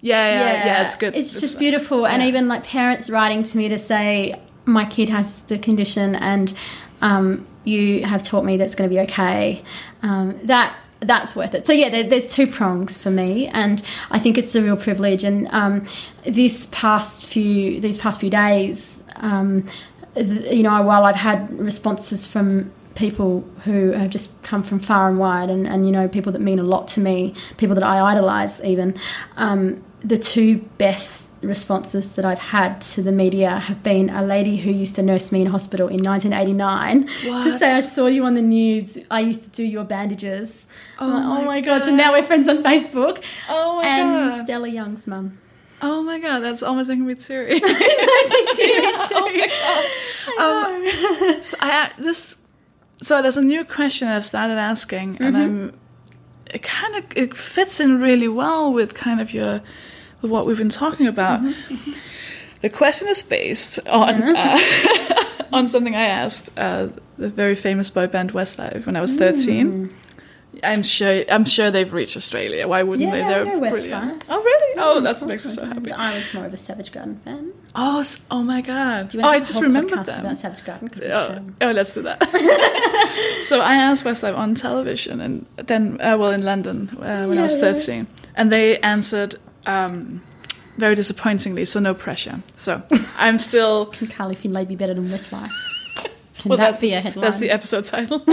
[0.00, 1.14] yeah, yeah, yeah, it's good.
[1.16, 5.42] It's just beautiful, and even like parents writing to me to say my kid has
[5.44, 6.52] the condition, and
[7.00, 9.62] um, you have taught me that's going to be okay.
[10.02, 11.66] Um, that that's worth it.
[11.66, 15.24] So yeah, there, there's two prongs for me, and I think it's a real privilege.
[15.24, 15.86] And um,
[16.24, 19.66] this past few these past few days, um,
[20.14, 25.08] th- you know, while I've had responses from people who have just come from far
[25.08, 27.84] and wide and, and you know people that mean a lot to me people that
[27.84, 28.92] i idolize even
[29.36, 34.56] um, the two best responses that i've had to the media have been a lady
[34.56, 38.34] who used to nurse me in hospital in 1989 to say i saw you on
[38.34, 40.66] the news i used to do your bandages
[40.98, 43.90] I'm like, my oh my gosh and now we're friends on facebook Oh my gosh.
[43.98, 44.44] and god.
[44.44, 45.38] stella young's mum
[45.80, 47.54] Oh my god, that's almost making me teary.
[47.54, 47.66] me too,
[48.80, 50.38] me too.
[50.40, 52.34] um, so I this
[53.00, 55.78] so there's a new question I've started asking, and I'm
[56.52, 59.62] it kind of it fits in really well with kind of your
[60.22, 61.40] with what we've been talking about.
[62.60, 64.58] The question is based on uh,
[65.52, 69.94] on something I asked uh, the very famous boy band Westlife when I was 13.
[70.64, 72.66] I'm sure I'm sure they've reached Australia.
[72.66, 73.20] Why wouldn't Yeah, they?
[73.22, 74.22] They're know brilliant.
[74.22, 74.22] Westlife.
[74.28, 74.74] Oh really?
[74.80, 75.92] Oh, that makes me so happy.
[75.92, 77.52] I was more of a Savage Garden fan.
[77.76, 78.02] Oh,
[78.32, 79.10] oh my god!
[79.10, 80.20] Do you oh, I just remembered them.
[80.24, 80.90] about Savage Garden?
[81.06, 82.24] Oh, oh, let's do that.
[83.44, 87.42] so I asked Westlife on television, and then, uh, well, in London uh, when I
[87.42, 87.74] was Yeah, yeah.
[87.74, 89.36] 13, and they answered
[89.68, 90.22] um,
[90.76, 92.42] very disappointingly, so no pressure.
[92.56, 92.82] So
[93.18, 93.86] I'm still.
[93.86, 95.50] Can Carly Findlay be better than Westlife?
[96.38, 97.22] Can Well, that that's, be a headline?
[97.24, 98.20] that's the episode title.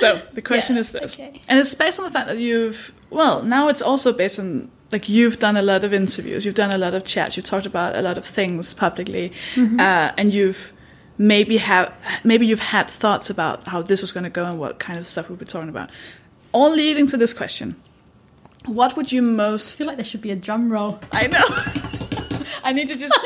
[0.00, 1.40] so the question Yeah, is this, okay.
[1.48, 5.08] and it's based on the fact that you've well now it's also based on like
[5.08, 7.96] you've done a lot of interviews, you've done a lot of chats, you've talked about
[7.96, 9.80] a lot of things publicly, Mm-hmm.
[9.80, 10.72] uh, and you've
[11.18, 14.78] maybe have maybe you've had thoughts about how this was going to go and what
[14.78, 15.90] kind of stuff we'll be talking about,
[16.52, 17.74] all leading to this question:
[18.66, 19.76] What would you most?
[19.76, 20.98] I feel like there should be a drum roll.
[21.12, 21.44] I know.
[22.64, 23.16] I need to just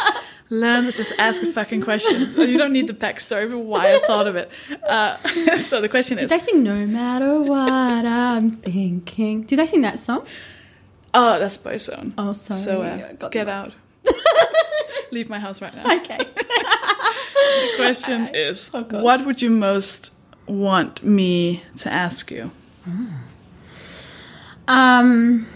[0.50, 2.36] learn to just ask fucking questions.
[2.36, 4.50] You don't need the backstory for why I thought of it.
[4.86, 5.16] Uh,
[5.56, 9.42] so the question is Did is, they sing No Matter What I'm Thinking?
[9.44, 10.26] Did they sing that song?
[11.14, 12.12] oh, that's Boyzone.
[12.18, 12.60] Oh, sorry.
[12.60, 13.72] So uh, get out.
[15.12, 15.96] Leave my house right now.
[15.96, 16.18] Okay.
[16.18, 20.12] The question is, Oh, what would you most
[20.46, 22.50] want me to ask you?
[24.70, 25.46] Um,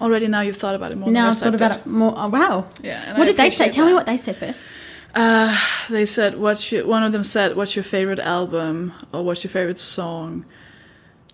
[0.00, 1.80] Already now you've thought about it more now than I've thought about did.
[1.80, 2.12] it more.
[2.16, 2.66] Oh, wow.
[2.82, 3.66] Yeah, What I did they say?
[3.66, 4.68] appreciate Tell me what they said first.
[5.14, 5.56] Uh,
[5.88, 9.52] they said, "What's your?" One of them said, "What's your favorite album?" or "What's your
[9.52, 10.44] favorite song?"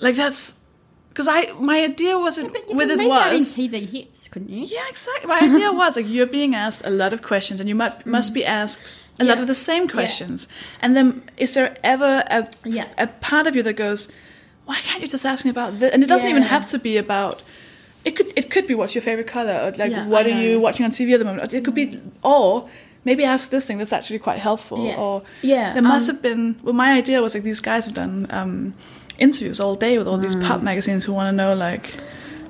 [0.01, 0.59] Like that's
[1.09, 4.67] because I my idea wasn't But you with it that was TV hits, couldn't you?
[4.67, 5.27] yeah exactly.
[5.29, 8.35] My idea was like you're being asked a lot of questions and you must must
[8.35, 8.83] be asked
[9.19, 9.41] a lot Mm.
[9.43, 10.47] Of the same questions.
[10.83, 12.89] And then is there ever a Yeah.
[12.99, 14.09] a part of you that goes,
[14.71, 15.93] why can't you just ask me about this?
[15.93, 17.43] And it doesn't even have to be about.
[18.05, 20.41] It could it could be what's your favorite color or like Yeah, what I are
[20.41, 21.53] you watching on TV at the moment.
[21.53, 22.71] It could be or
[23.05, 24.87] maybe ask this thing that's actually quite helpful.
[24.87, 24.97] Yeah.
[25.05, 26.43] Or Yeah, there must um, have been.
[26.63, 28.75] Well, my idea was like these guys have done um,
[29.19, 31.87] interviews all day with all these pop magazines who want to know like.
[31.89, 32.01] Mm.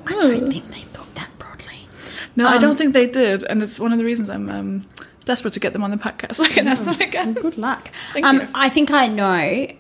[0.07, 1.89] I oh, don't think they thought that broadly.
[2.37, 4.85] No, I Um, don't think they did, and it's one of the reasons I'm um,
[5.25, 7.35] desperate to get them on the podcast I can ask them again.
[7.35, 7.91] Good luck.
[8.23, 8.49] Um.
[8.55, 9.27] I think I know,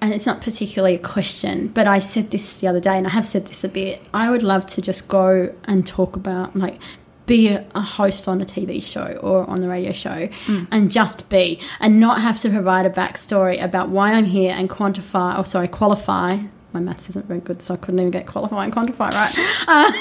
[0.01, 3.11] and it's not particularly a question, but I said this the other day, and I
[3.11, 4.03] have said this a bit.
[4.14, 6.78] I would love to just go and talk about, like,
[7.26, 10.66] be a, a host on a TV show or on the radio show Mm.
[10.70, 14.68] and just be, and not have to provide a backstory about why I'm here and
[14.68, 16.38] quantify, or sorry, qualify.
[16.73, 19.35] My maths isn't very good, so I couldn't even get qualify and quantify right.
[19.66, 19.93] Uh,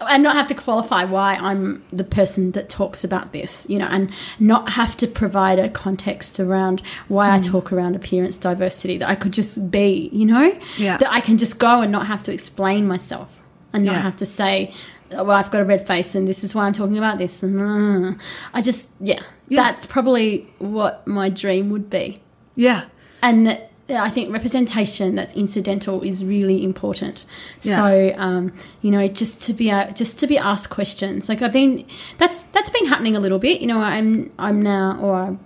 [0.08, 3.86] and not have to qualify why I'm the person that talks about this, you know,
[3.86, 7.32] and not have to provide a context around why Mm.
[7.32, 8.98] I talk around appearance diversity.
[8.98, 10.96] That I could just be, you know, Yeah.
[10.98, 13.42] that I can just go and not have to explain myself
[13.72, 14.00] and not Yeah.
[14.02, 14.72] have to say,
[15.12, 17.42] "Oh, well, I've got a red face and this is why I'm talking about this.
[17.42, 18.18] And uh,
[18.54, 19.62] I just, yeah, Yeah.
[19.62, 22.20] that's probably what my dream would be
[22.54, 22.84] Yeah,
[23.22, 27.24] and that- I think representation that's incidental is really important.
[27.62, 27.76] Yeah.
[27.76, 31.28] So um, you know, just to be uh, just to be asked questions.
[31.28, 31.86] Like I've been,
[32.18, 33.60] that's that's been happening a little bit.
[33.60, 35.36] You know, I'm I'm now, or I,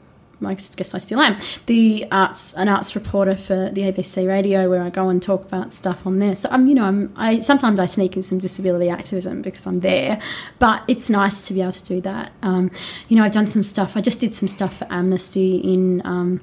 [0.42, 1.36] I guess I still am,
[1.66, 5.74] the arts an arts reporter for the ABC Radio, where I go and talk about
[5.74, 6.34] stuff on there.
[6.34, 9.80] So I'm, you know, I'm I sometimes I sneak in some disability activism because I'm
[9.80, 10.18] there,
[10.58, 12.32] but it's nice to be able to do that.
[12.40, 12.70] Um,
[13.08, 13.98] you know, I've done some stuff.
[13.98, 16.00] I just did some stuff for Amnesty in.
[16.06, 16.40] Um,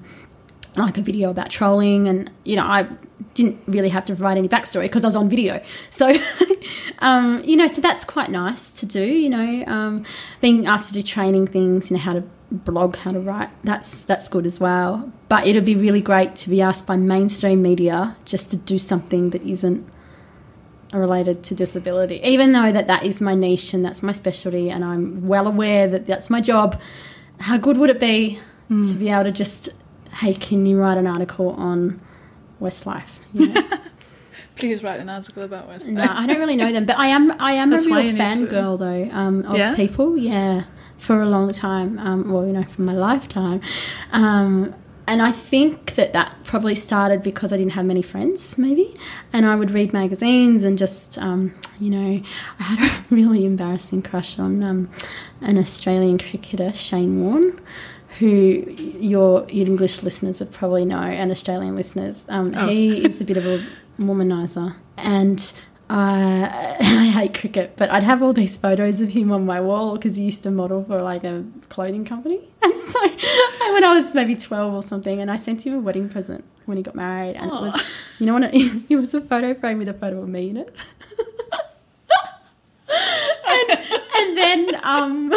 [0.78, 2.88] like a video about trolling and you know i
[3.34, 5.62] didn't really have to provide any backstory because i was on video.
[5.92, 6.16] So
[7.00, 10.06] um, you know so that's quite nice to do you know um,
[10.42, 14.06] being asked to do training things you know how to blog how to write that's
[14.06, 15.12] that's good as well.
[15.30, 19.32] But it'd be really great to be asked by mainstream media just to do something
[19.32, 19.88] that isn't
[20.94, 22.22] related to disability.
[22.24, 25.88] Even though that that is my niche and that's my specialty and i'm well aware
[25.88, 26.80] that that's my job
[27.40, 29.70] how good would it be to be able to just
[30.18, 32.00] hey can you write an article on
[32.62, 33.04] westlife
[33.34, 33.68] you know?
[34.56, 35.88] please write an article about Westlife.
[35.94, 38.80] no i don't really know them but i am i am That's a real fangirl
[38.80, 39.76] though um, of Yeah?
[39.76, 40.64] people yeah
[40.98, 43.62] for a long time um, well you know for my lifetime
[44.12, 44.74] um,
[45.10, 48.94] and I think that that probably started because I didn't have many friends, maybe.
[49.32, 52.22] And I would read magazines and just, um, you know,
[52.60, 54.90] I had a really embarrassing crush on um,
[55.40, 57.58] an Australian cricketer, Shane Warne,
[58.20, 58.64] who
[59.00, 62.26] your English listeners would probably know, and Australian listeners.
[62.30, 62.68] Um, Oh.
[62.68, 63.66] He is a bit of a
[64.00, 64.76] womanizer.
[64.98, 65.40] And
[65.90, 65.94] uh,
[66.80, 70.16] I hate cricket, but I'd have all these photos of him on my wall because
[70.16, 72.40] he used to model for like a clothing company.
[72.64, 73.00] And so,
[73.74, 76.76] when I was maybe 12 or something, and I sent him a wedding present when
[76.76, 77.82] he got married, and it was,
[78.20, 80.76] you know it was a photo frame with a photo of me in it.
[84.20, 85.34] And, then um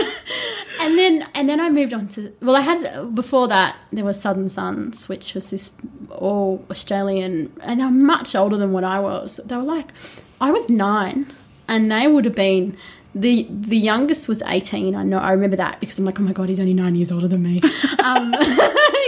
[0.81, 4.21] and then and then I moved on to well I had before that there was
[4.21, 5.71] Southern Sons which was this
[6.11, 9.41] all Australian and they were much older than what I was.
[9.45, 9.93] They were like
[10.41, 11.33] I was nine
[11.69, 12.77] and they would have been
[13.15, 16.33] the the youngest was 18 I know I remember that because I'm like oh my
[16.33, 17.61] god he's only nine years older than me.
[18.05, 18.33] Um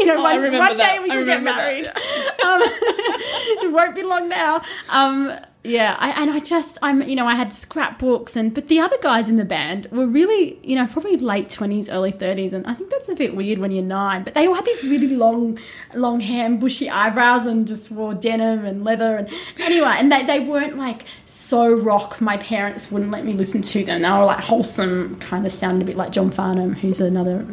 [0.00, 1.86] you know Oh, one, one day we can get married.
[1.86, 4.60] um, it won't be long now.
[4.90, 5.32] Um,
[5.64, 8.96] yeah, I, and I just, I'm, you know, I had scrapbooks, and but the other
[9.00, 12.74] guys in the band were really, you know, probably late twenties, early thirties, and I
[12.74, 14.24] think that's a bit weird when you're nine.
[14.24, 15.58] But they all had these really long,
[15.94, 20.24] long hair and bushy eyebrows, and just wore denim and leather, and anyway, and they
[20.24, 22.20] they weren't like so rock.
[22.20, 24.02] My parents wouldn't let me listen to them.
[24.02, 27.46] They were like wholesome, kind of sounded a bit like John Farnham, who's another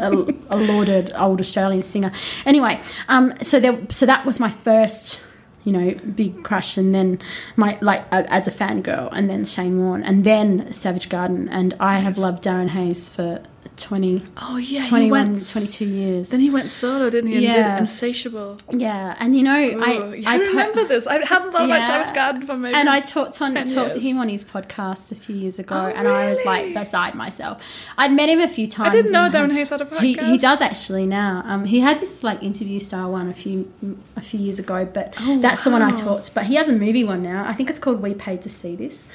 [0.00, 0.10] a,
[0.50, 2.10] a lauded old Australian singer.
[2.44, 5.20] Anyway, um, so there, so that was my first,
[5.68, 7.20] you know, big crush, and then
[7.56, 11.74] my like uh, as a fangirl, and then Shane Warne, and then Savage Garden, and
[11.78, 13.42] I have loved Darren Hayes for
[13.78, 16.30] 20, Oh yeah, he 21, went 22 years.
[16.30, 17.36] Then he went solo, didn't he?
[17.36, 17.78] And Yeah.
[17.78, 18.58] Insatiable.
[18.70, 21.06] yeah, and you know, Ooh, I yeah, I, remember this.
[21.06, 21.86] I hadn't thought about Yeah.
[21.86, 22.74] Savage Garden for maybe.
[22.74, 25.76] and I talked on 10 talked to him on his podcast a few years ago,
[25.76, 27.62] Oh, and I was like beside myself.
[27.96, 28.88] I'd met him a few times.
[28.90, 31.42] I didn't know Darren had- Hayes had a He, he does actually now.
[31.46, 33.70] Um, he had this like interview style one a few
[34.16, 36.34] a few years ago, but Oh, that's the one I talked.
[36.34, 37.44] But he has a movie one now.
[37.46, 39.08] I think it's called We Paid to See This.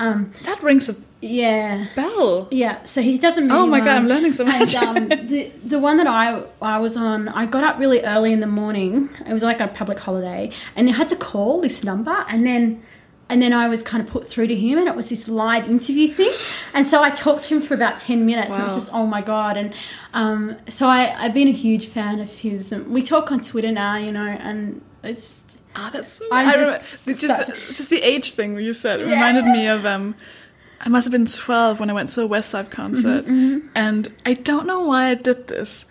[0.00, 1.86] Um, That rings a yeah.
[1.94, 2.48] bell.
[2.50, 3.50] Yeah, so he doesn't.
[3.50, 3.98] Oh my God.
[3.98, 4.74] I'm learning so much.
[4.74, 8.32] And um, the the one that I I was on, I got up really early
[8.32, 9.10] in the morning.
[9.28, 12.82] It was like a public holiday, and I had to call this number, and then
[13.28, 15.68] and then I was kind of put through to him, and it was this live
[15.68, 16.32] interview thing.
[16.72, 18.52] And so I talked to him for about ten minutes.
[18.52, 19.74] And it was just oh my god, and
[20.14, 22.72] um, so I I've been a huge fan of his.
[22.72, 26.24] And we talk on Twitter now, you know, and it's just Ah, that's so.
[26.32, 29.00] I'm I just it's just such it's just the age thing you said.
[29.00, 30.14] It reminded me of um,
[30.80, 33.26] I must have been 12 when I went to a Westlife concert.
[33.26, 35.84] Mm-hmm, And I don't know why I did this.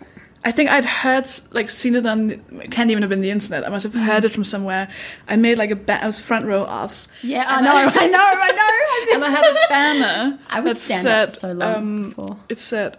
[0.44, 3.64] I think I'd heard, like, seen it on, it can't even have been the internet.
[3.66, 4.88] I must have heard it from somewhere.
[5.28, 7.08] I made like a, ba- I was front row offs.
[7.22, 9.14] Yeah, I know, I know, I know.
[9.14, 12.36] and I had a banner I would that stand said, up so long um, before.
[12.48, 12.96] it said,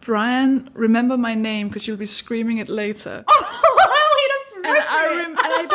[0.00, 3.22] Brian, remember my name because you'll be screaming it later.
[4.64, 5.66] And I, rem- and I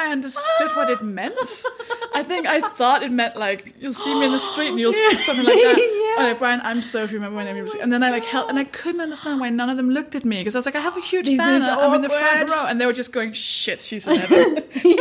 [0.00, 1.34] I understood what it meant.
[2.14, 4.92] I think I thought it meant like you'll see me in the street and you'll
[4.92, 5.76] speak something like that.
[6.10, 6.24] Yeah.
[6.24, 7.56] Or like Brian, I'm so if you remember my name.
[7.56, 9.90] you'll see-" And then I like held and I couldn't understand why none of them
[9.90, 11.66] looked at me because I was like, I have a huge This banner.
[11.66, 14.64] I'm in the front row, and they were just going, "Shit, she's in heaven.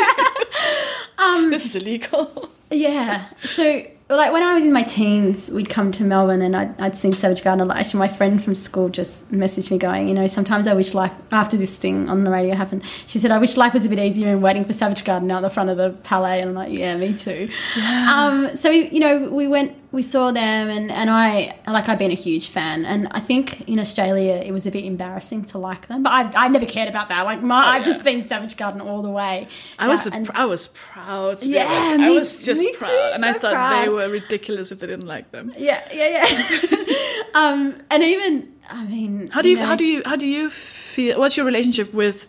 [1.18, 3.26] Um, this is illegal." Yeah.
[3.43, 3.84] So,
[4.18, 7.14] like when I was in my teens, we'd come to Melbourne and I'd, I'd seen
[7.14, 7.78] Savage Garden a lot.
[7.78, 11.14] Actually, my friend from school just messaged me going, you know, sometimes I wish life,
[11.32, 13.99] after this thing on the radio happened, she said, I wish life was a bit
[13.99, 16.41] easier and waiting for Savage Garden out the front of the Palais.
[16.41, 17.49] And I'm like, yeah, me too.
[17.78, 21.98] Um, so, we, you know, we went, we saw them and, and I, like, I've
[21.98, 22.86] been a huge fan.
[22.86, 26.04] And I think in Australia, it was a bit embarrassing to like them.
[26.04, 27.24] But I've, I've never cared about that.
[27.26, 29.48] Like, my, I've just been Savage Garden all the way.
[29.80, 31.42] I was And- pr- I was proud.
[31.42, 31.90] To be Yeah, honest.
[31.90, 33.84] I me- was just me too, proud, and I thought proud.
[33.86, 35.52] they were ridiculous if they didn't like them.
[35.58, 36.94] Yeah, yeah, yeah.
[37.34, 40.52] um, and even, I mean, How do you know, how do you how do you
[40.52, 41.18] feel?
[41.20, 42.28] What's your relationship with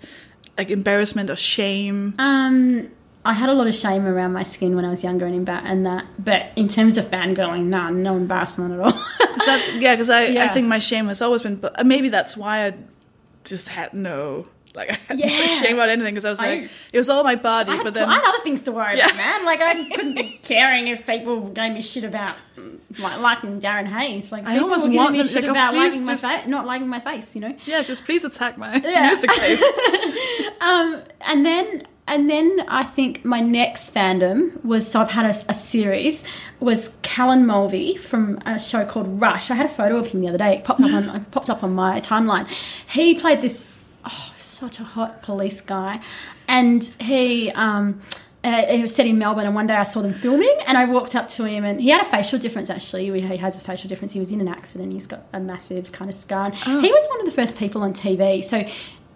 [0.56, 2.14] like embarrassment or shame?
[2.18, 2.90] Um,
[3.24, 5.62] I had a lot of shame around my skin when I was younger and embar-
[5.64, 8.92] and that, but in terms of fangirling, none, no embarrassment at all.
[9.46, 12.36] that's yeah, because I I think my shame has always been, but uh, maybe that's
[12.36, 12.74] why I
[13.44, 16.70] just had no like I had no shame about anything because I was I- like
[16.92, 18.96] it was all my body, I had, but then I had other things to worry
[18.96, 19.06] Yeah.
[19.06, 19.44] about, man.
[19.44, 23.86] Like I couldn't be caring if people gave me shit about mm, like liking Darren
[23.86, 24.30] Hayes.
[24.32, 26.64] Like I almost want me them- shit like, oh, about liking just- my face, not
[26.66, 27.34] liking my face.
[27.34, 27.56] You know.
[27.66, 29.08] yeah, just please attack my Yeah.
[29.08, 29.64] music taste.
[30.62, 35.50] um, and then and then I think my next fandom was so I've had a,
[35.50, 36.24] a series
[36.58, 39.48] was Callan Mulvey from a show called Rush.
[39.48, 40.56] I had a photo of him the other day.
[40.56, 42.48] It popped up on it popped up on my timeline.
[42.88, 43.68] He played this
[44.04, 46.00] oh such a hot police guy,
[46.48, 47.50] and he.
[47.52, 48.02] Um,
[48.42, 50.86] uh, it was set in Melbourne, and one day I saw them filming, and I
[50.86, 52.70] walked up to him, and he had a facial difference.
[52.70, 54.14] Actually, he has a facial difference.
[54.14, 54.94] He was in an accident.
[54.94, 56.46] He's got a massive kind of scar.
[56.46, 58.42] And He was one of the first people on TV.
[58.42, 58.66] So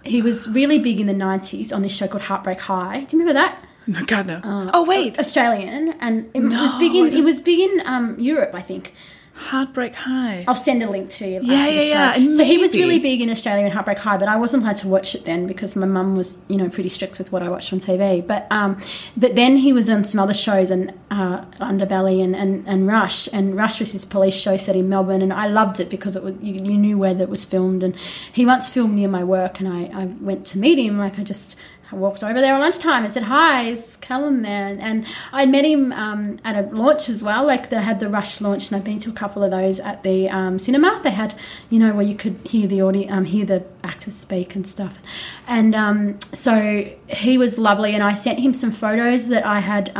[0.05, 3.05] he was really big in the '90s on this show called Heartbreak High.
[3.05, 3.64] Do you remember that?
[3.86, 4.40] no, God no.
[4.72, 8.62] oh wait, Australian, and it was big in it was big in um, Europe, I
[8.62, 8.94] think.
[9.37, 10.45] Heartbreak High.
[10.47, 11.41] I'll send a link to you.
[11.43, 14.37] Yeah, yeah, yeah, So he was really big in Australia in Heartbreak High, but I
[14.37, 17.32] wasn't allowed to watch it then because my mum was, you know, pretty strict with
[17.32, 18.24] what I watched on TV.
[18.24, 18.80] But um,
[19.16, 23.28] but then he was on some other shows and uh, Underbelly and, and, and Rush,
[23.32, 26.22] and Rush was his police show set in Melbourne, and I loved it because it
[26.22, 27.97] was you, you knew where that was filmed, and
[28.32, 31.24] he once filmed near my work, and I, I went to meet him, like I
[31.24, 31.57] just.
[31.93, 34.66] I walked over there at lunchtime and said, Hi, is Callan there?
[34.66, 37.47] And, and I met him um, at a launch as well.
[37.47, 40.03] Like they had the Rush launch, and I've been to a couple of those at
[40.03, 41.01] the um, cinema.
[41.03, 41.35] They had,
[41.70, 44.99] you know, where you could hear the audio, um, hear the actors speak and stuff.
[45.47, 49.93] And um, so he was lovely, and I sent him some photos that I had.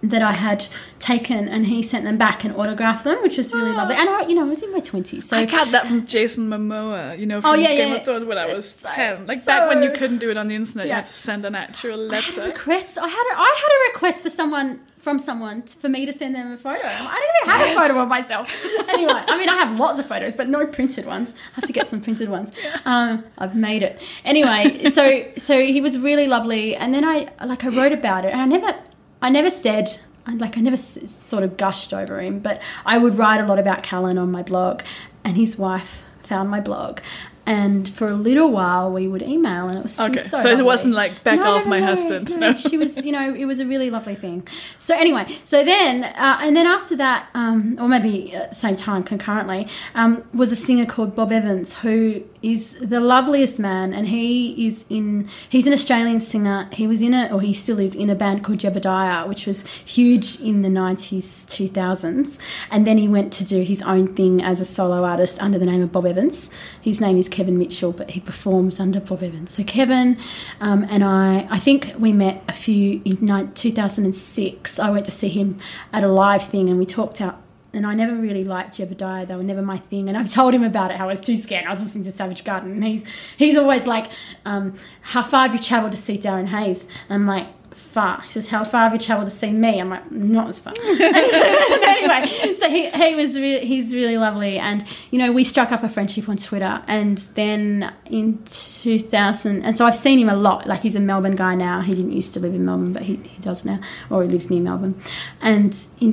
[0.00, 0.64] That I had
[1.00, 3.96] taken, and he sent them back and autographed them, which was really lovely.
[3.96, 6.48] And I, you know, I was in my twenties, so I got that from Jason
[6.48, 7.96] Momoa, you know, from Oh, yeah, Game yeah.
[7.96, 9.24] of Thrones when I was so- ten.
[9.26, 11.56] Like back when you couldn't do it on the internet, you had to send an
[11.56, 12.42] actual I had a letter.
[12.44, 12.96] request.
[12.98, 16.12] I had a, I had a request for someone from someone t- for me to
[16.12, 16.80] send them a photo.
[16.84, 16.98] I
[17.42, 17.76] don't even have Yes.
[17.76, 18.64] a photo of myself.
[18.90, 21.34] anyway, I mean, I have lots of photos, but no printed ones.
[21.52, 22.52] I have to get some printed ones.
[22.84, 24.90] Um, I've made it anyway.
[24.90, 28.40] So so he was really lovely, and then I like I wrote about it, and
[28.40, 28.74] I never
[29.20, 29.98] I never said.
[30.26, 33.82] Like I never sort of gushed over him, but I would write a lot about
[33.82, 34.82] Callan on my blog,
[35.24, 37.00] and his wife found my blog,
[37.48, 40.50] and for a little while we would email, and it was Okay, was so, so
[40.50, 42.28] it wasn't like, back No, off no, my no, husband.
[42.28, 42.56] No, No.
[42.56, 44.46] she was, you know, it was a really lovely thing.
[44.78, 48.76] So anyway, so then, uh, and then after that, um, or maybe at the same
[48.76, 54.08] time, concurrently, um, was a singer called Bob Evans, who is the loveliest man, and
[54.08, 56.68] he is in, he's an Australian singer.
[56.72, 59.64] He was in a, or he still is, in a band called Jebediah, which was
[59.86, 62.38] huge in the 90s, 2000s.
[62.70, 65.66] And then he went to do his own thing as a solo artist under the
[65.66, 66.50] name of Bob Evans.
[66.80, 69.52] His name is Kevin Mitchell, but he performs under Bob Evans.
[69.52, 70.18] So Kevin
[70.60, 74.78] um, and I, I think we met a few in 2006.
[74.80, 75.60] I went to see him
[75.92, 77.40] at a live thing, and we talked out.
[77.72, 80.08] And I never really liked Jebediah; they were never my thing.
[80.08, 80.96] And I've told him about it.
[80.96, 81.64] How I was too scared.
[81.64, 83.04] I was listening to Savage Garden, and he's
[83.36, 84.10] he's always like,
[84.44, 87.46] um, "How far have you travelled to see Darren Hayes?" And I'm like,
[87.78, 88.20] far.
[88.22, 89.80] He says, How far have you travelled to see me?
[89.80, 90.74] I'm like, Not as far.
[90.84, 94.58] anyway, so he, he was he's really lovely.
[94.58, 96.82] And, you know, we struck up a friendship on Twitter.
[96.86, 100.66] And then in 2000, and so I've seen him a lot.
[100.66, 101.80] Like, he's a Melbourne guy now.
[101.80, 104.50] He didn't used to live in Melbourne, but he, he does now, or he lives
[104.50, 105.00] near Melbourne.
[105.40, 106.12] And in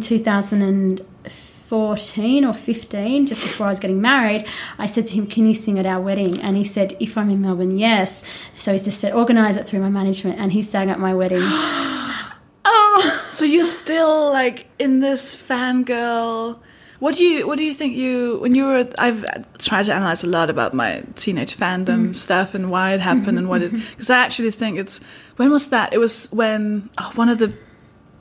[1.68, 4.46] 14 or 15, just before I was getting married,
[4.78, 6.40] I said to him, Can you sing at our wedding?
[6.42, 8.24] And he said, If I'm in Melbourne, yes.
[8.58, 10.40] So he just said, Organise it through my management.
[10.40, 11.42] And he sang at my wedding.
[12.68, 16.60] Oh, so you're still like in this fangirl.
[17.00, 18.90] What do you What do you think you when you were?
[18.98, 19.24] I've
[19.60, 22.16] tried to analyze a lot about my teenage fandom mm.
[22.16, 23.72] stuff and why it happened and what it.
[23.72, 25.00] Because I actually think it's
[25.36, 25.94] when was that?
[25.94, 27.54] It was when oh, one of the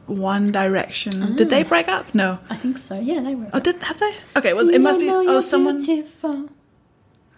[0.07, 2.15] One Direction did they break up?
[2.15, 2.39] No.
[2.51, 2.99] I think so.
[3.01, 3.47] Yeah, they were.
[3.53, 4.13] Oh, did have they?
[4.37, 5.09] Okay, well it must be.
[5.11, 5.79] Oh, someone.
[5.85, 6.49] beautiful.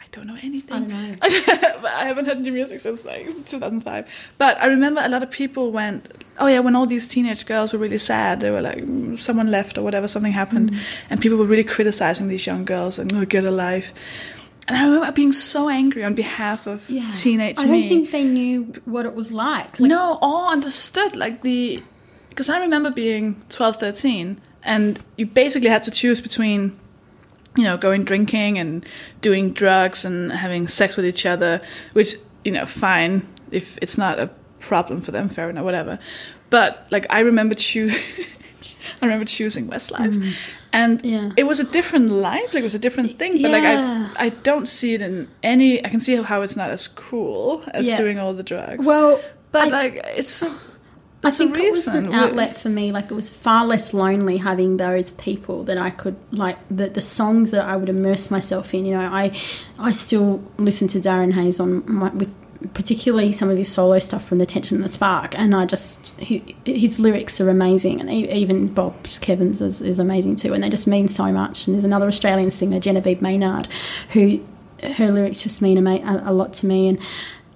[0.01, 0.73] I don't know anything.
[0.73, 1.17] I don't know.
[1.83, 4.09] but I haven't heard new music since like 2005.
[4.39, 7.73] But I remember a lot of people went, oh yeah, when all these teenage girls
[7.73, 10.79] were really sad, they were like, mm, someone left or whatever, something happened, Mm.
[11.11, 13.93] and people were really criticizing these young girls and oh, get a life.
[14.69, 17.09] And I remember being so angry on behalf of Yeah.
[17.15, 17.89] teenage I don't me.
[17.89, 19.79] think they knew what it was like.
[19.79, 21.83] Like, no, all understood like the
[22.37, 26.79] because I remember being 12, 13 and you basically had to choose between
[27.57, 28.85] you know going drinking and
[29.23, 31.61] doing drugs and having sex with each other,
[31.95, 32.15] which
[32.45, 34.29] you know fine if it's not a
[34.61, 35.99] problem for them, fair enough, whatever.
[36.51, 38.03] But like I remember choosing.
[39.03, 40.35] I remember choosing Westlife,
[40.73, 41.11] and Mm.
[41.11, 41.31] Yeah.
[41.37, 42.53] it was a different life.
[42.53, 43.41] Like it was a different thing.
[43.43, 45.85] But like I, I don't see it in any.
[45.85, 47.97] I can see how it's not as cool as Yeah.
[47.97, 48.85] doing all the drugs.
[48.85, 49.21] Well,
[49.53, 50.53] But I- like, it's a,
[51.27, 52.93] I think it was an outlet for me.
[52.93, 57.01] Like it was far less lonely having those people that I could like the the
[57.01, 58.85] songs that I would immerse myself in.
[58.85, 59.37] You know, I
[59.79, 62.33] I still listen to Darren Hayes on my, with
[62.75, 66.19] particularly some of his solo stuff from the Tension and the Spark, and I just
[66.21, 68.95] he, his lyrics are amazing, and even Bob
[69.27, 71.67] Evans is, is amazing too, and they just mean so much.
[71.67, 73.69] And there's another Australian singer, Genevieve Maynard,
[74.13, 74.41] who
[74.97, 76.99] her lyrics just mean a, a lot to me, and.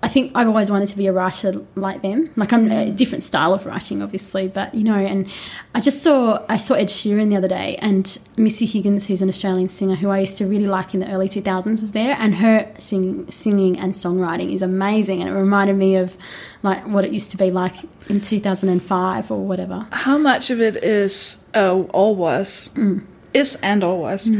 [0.02, 2.30] I think I've always wanted to be a writer like them.
[2.34, 4.94] Like I'm a different style of writing, obviously, but you know.
[4.94, 5.28] And
[5.74, 9.28] I just saw I saw Ed Sheeran the other day, and Missy Higgins, who's an
[9.28, 12.36] Australian singer who I used to really like in the early 2000s, was there, and
[12.36, 16.16] her sing, singing and songwriting is amazing, and it reminded me of
[16.62, 17.74] like what it used to be like
[18.08, 19.86] in 2005 or whatever.
[19.92, 23.04] How much of it is, uh, or was, Mm.
[23.34, 24.30] is and or was,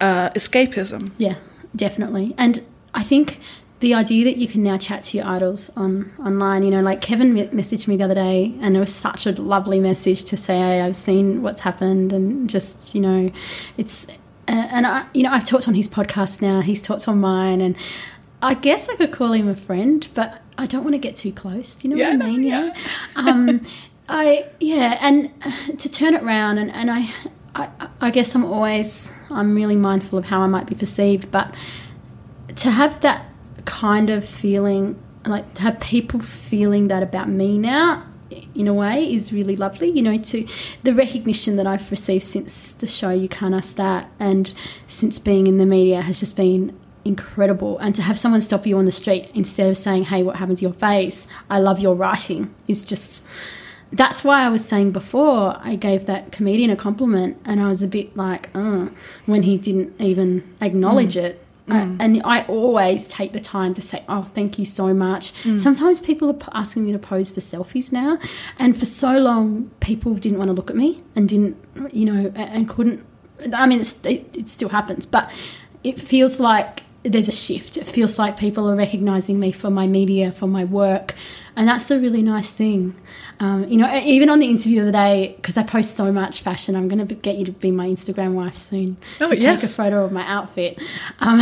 [0.00, 1.12] uh, escapism?
[1.18, 1.36] Yeah,
[1.76, 2.34] definitely.
[2.36, 2.62] And
[2.94, 3.38] I think
[3.80, 7.00] the idea that you can now chat to your idols on online, you know, like
[7.00, 10.56] Kevin messaged me the other day, and it was such a lovely message to say,
[10.58, 13.30] hey, I've seen what's happened, and just you know,
[13.76, 14.08] it's
[14.48, 16.60] uh, and I, you know, I've talked on his podcast now.
[16.60, 17.76] He's talked on mine, and
[18.40, 21.32] I guess I could call him a friend, but I don't want to get too
[21.32, 21.74] close.
[21.74, 22.42] Do you know Yeah, what I mean?
[22.44, 22.74] yeah.
[23.16, 23.62] um,
[24.08, 25.30] I yeah, and
[25.78, 27.10] to turn it around, and, and I,
[27.54, 27.68] I
[28.00, 31.52] I guess I'm always I'm really mindful of how I might be perceived, but
[32.56, 33.26] to have that
[33.64, 38.04] kind of feeling, like to have people feeling that about me now,
[38.54, 39.90] in a way, is really lovely.
[39.90, 40.46] You know, to
[40.82, 44.52] the recognition that I've received since the show You Can't Ask That, and
[44.86, 47.78] since being in the media has just been incredible.
[47.78, 50.58] And to have someone stop you on the street instead of saying, "Hey, what happened
[50.58, 51.26] to your face?
[51.50, 53.22] I love your writing," is just
[53.92, 57.82] that's why I was saying before I gave that comedian a compliment, and I was
[57.82, 58.88] a bit like, uh,
[59.26, 61.43] when he didn't even acknowledge it.
[61.70, 65.98] Uh, and I always take the time to say, "Oh, thank you so much." Sometimes
[65.98, 68.18] people are p- asking me to pose for selfies now,
[68.58, 71.56] and for so long, people didn't want to look at me and didn't,
[71.90, 73.04] you know, and couldn't.
[73.54, 75.30] I mean, it's, it, it still happens, but
[75.82, 77.76] it feels like there's a shift.
[77.76, 81.14] It feels like people are recognizing me for my media, for my work,
[81.56, 82.94] and that's a really nice thing.
[83.40, 86.10] Um, you know, even on the interview of the other day, because I post so
[86.12, 89.36] much fashion, I'm going to get you to be my Instagram wife soon Oh, to
[89.36, 90.80] take a photo of my outfit.
[91.20, 91.38] Um,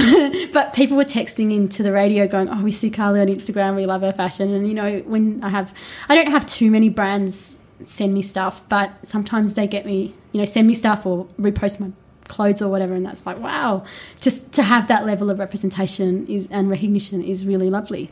[0.53, 3.77] but people were texting into the radio going, "Oh, we see Carly on Instagram.
[3.77, 5.73] We love her fashion." And you know, when I have,
[6.09, 10.41] I don't have too many brands send me stuff, but sometimes they get me, you
[10.41, 11.91] know, send me stuff or repost my
[12.29, 13.85] clothes or whatever and that's like wow
[14.21, 18.11] just to have that level of representation is and recognition is really lovely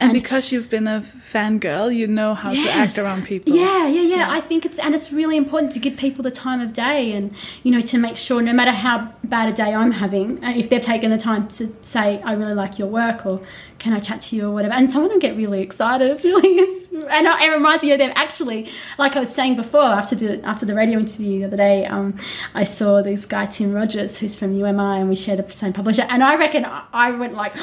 [0.00, 3.54] And, because you've been a fangirl, you know how to act around people.
[3.54, 6.60] Yeah, yeah, yeah, I think it's and it's really important to give people the time
[6.60, 9.92] of day, and you know to make sure no matter how bad a day I'm
[9.92, 13.40] having, uh, if they've taken the time to say I really like your work or
[13.78, 16.08] can I chat to you or whatever, and some of them get really excited.
[16.08, 18.70] It's really it's and it reminds me of them actually.
[18.98, 22.16] Like I was saying before, after the after the radio interview the other day, um,
[22.54, 25.48] I saw this guy Tim Rogers who's from You Am I, and we share the
[25.50, 27.52] same publisher, and I reckon I- I went like.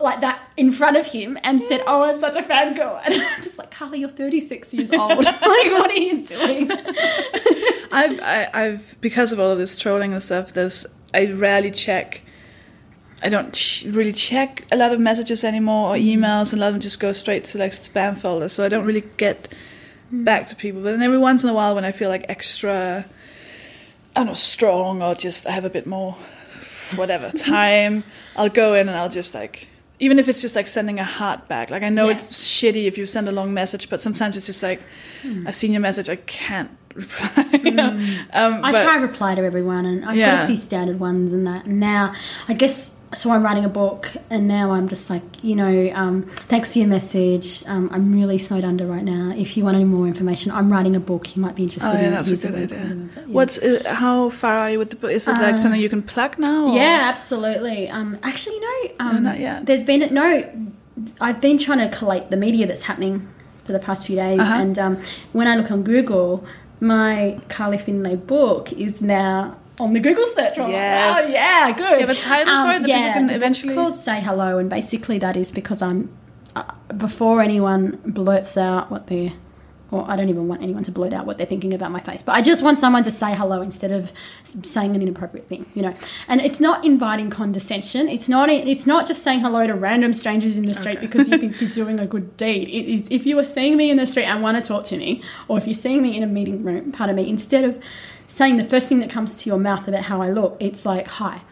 [0.00, 3.42] Like that in front of him and said, "Oh, I'm such a fangirl," and I'm
[3.42, 5.24] just like, "Carly, you're 36 years old.
[5.24, 6.70] like, what are you doing?"
[7.92, 10.52] I've, I, I've because of all of this trolling and stuff.
[10.52, 12.22] There's I rarely check.
[13.22, 16.24] I don't ch- really check a lot of messages anymore or mm-hmm.
[16.24, 18.54] emails, and a lot of them just go straight to like spam folders.
[18.54, 19.52] So I don't really get
[20.10, 20.24] mm.
[20.24, 20.80] back to people.
[20.82, 23.04] But then every once in a while, when I feel like extra
[24.14, 26.16] I don't know, strong or just I have a bit more
[26.96, 28.04] whatever time,
[28.36, 29.68] I'll go in and I'll just like
[30.00, 31.70] even if it's just like sending a heart back.
[31.70, 32.16] Like I know Yeah.
[32.16, 34.80] it's shitty if you send a long message, but sometimes it's just like
[35.22, 35.44] Hmm.
[35.46, 37.44] I've seen your message, I can't reply.
[37.70, 37.90] know?
[38.32, 41.32] um, I but- try to reply to everyone, and I've got a few standard ones
[41.32, 41.66] and that.
[41.66, 42.12] And now,
[42.48, 46.22] I guess, so I'm writing a book, and now I'm just like, you know, um,
[46.48, 47.64] thanks for your message.
[47.66, 49.32] Um, I'm really snowed under right now.
[49.36, 51.34] If you want any more information, I'm writing a book.
[51.34, 52.24] You might be interested Oh in yeah, it.
[52.24, 52.78] that's a good idea.
[52.78, 53.34] whatever, but yeah.
[53.34, 55.10] What's uh, how far are you with the book?
[55.10, 56.68] Is it like Uh, something you can plug now?
[56.68, 57.88] or- Yeah, absolutely.
[57.90, 58.74] Um, actually, no.
[59.00, 59.66] Um, not yet.
[59.66, 60.44] There's been no.
[61.20, 63.26] I've been trying to collate the media that's happening
[63.64, 64.54] for the past few days, Uh-huh.
[64.62, 65.02] and um,
[65.32, 66.44] when I look on Google,
[66.80, 70.56] my Carly Findlay book is now on the Google search.
[70.58, 71.18] I'm like, Yes.
[71.28, 71.84] oh yeah, good.
[71.84, 74.58] Um, Do you have a title for it that people can eventually- called "Say Hello,"
[74.58, 76.10] and basically that is because I'm
[76.54, 76.64] uh,
[76.96, 79.32] before anyone blurts out what they're.
[79.92, 82.22] Or I don't even want anyone to blurt out what they're thinking about my face,
[82.22, 84.12] but I just want someone to say hello instead of
[84.44, 85.92] saying an inappropriate thing, you know.
[86.28, 88.08] And it's not inviting condescension.
[88.08, 88.48] It's not.
[88.50, 91.06] It's not just saying hello to random strangers in the street Okay.
[91.08, 92.68] because you think you're doing a good deed.
[92.68, 94.96] It is if you are seeing me in the street and want to talk to
[94.96, 97.76] me, or if you're seeing me in a meeting room, pardon me, instead of
[98.30, 101.06] saying the first thing that comes to your mouth about how I look, it's like
[101.08, 101.42] hi.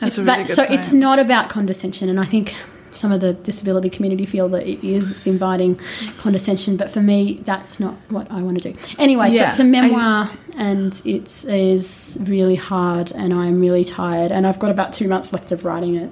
[0.00, 0.80] That's It's- a really but- good so point.
[0.80, 2.54] it's not about condescension, and I think
[2.90, 5.78] some of the disability community feel that it is it's inviting
[6.18, 6.76] condescension.
[6.76, 8.78] But for me, that's not what I want to do.
[8.98, 10.28] Anyway, Yeah, so it's a memoir,
[10.58, 15.32] and it is really hard, and I'm really tired, and I've got about two months
[15.32, 16.10] left of writing it.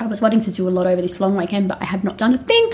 [0.00, 2.18] I was wanting to do a lot over this long weekend, but I have not
[2.18, 2.70] done a thing.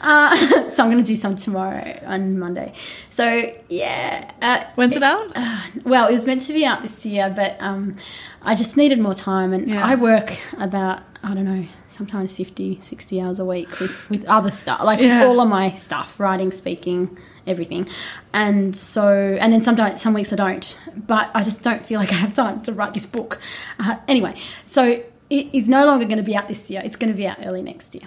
[0.00, 0.36] Uh,
[0.70, 2.72] so I'm going to do some tomorrow on Monday.
[3.10, 5.36] So yeah, uh, When's it out?
[5.84, 7.96] well, it was meant to be out this year, but um,
[8.42, 9.52] I just needed more time.
[9.52, 9.84] And Yeah.
[9.84, 14.50] I work about, I don't know, sometimes 50, 60 hours a week with, with other
[14.50, 15.24] stuff, like Yeah.
[15.24, 17.16] all of my stuff, writing, speaking,
[17.46, 17.86] everything.
[18.32, 22.10] And so, and then sometimes, some weeks I don't, but I just don't feel like
[22.10, 23.38] I have time to write this book.
[23.78, 25.02] Uh, anyway, so
[25.32, 26.82] it is no longer going to be out this year.
[26.84, 28.04] It's going to be out early next year.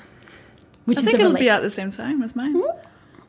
[0.86, 1.39] Which I is think it'll relief.
[1.39, 2.53] be out the same time as mine.
[2.53, 2.61] Hmm?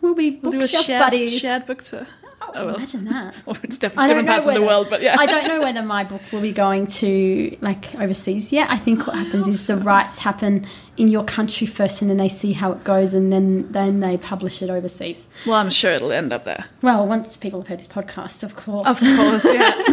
[0.03, 1.39] We'll be We'll do a bookshelf shared, buddies.
[1.39, 2.07] shared book tour.
[2.49, 2.75] Oh, Oh, well.
[2.77, 3.35] imagine that.
[3.47, 5.17] Or it's I different, don't know parts whether, of the world, but yeah.
[5.19, 8.71] I don't know whether my book will be going to like overseas yet.
[8.71, 10.67] I think what happens is the rights happen
[10.97, 14.17] in your country first, and then they see how it goes, and then then they
[14.17, 15.27] publish it overseas.
[15.45, 16.65] Well, I'm sure it'll end up there.
[16.83, 18.89] Well, once people have heard this podcast, of course.
[18.89, 19.75] Of course, yeah.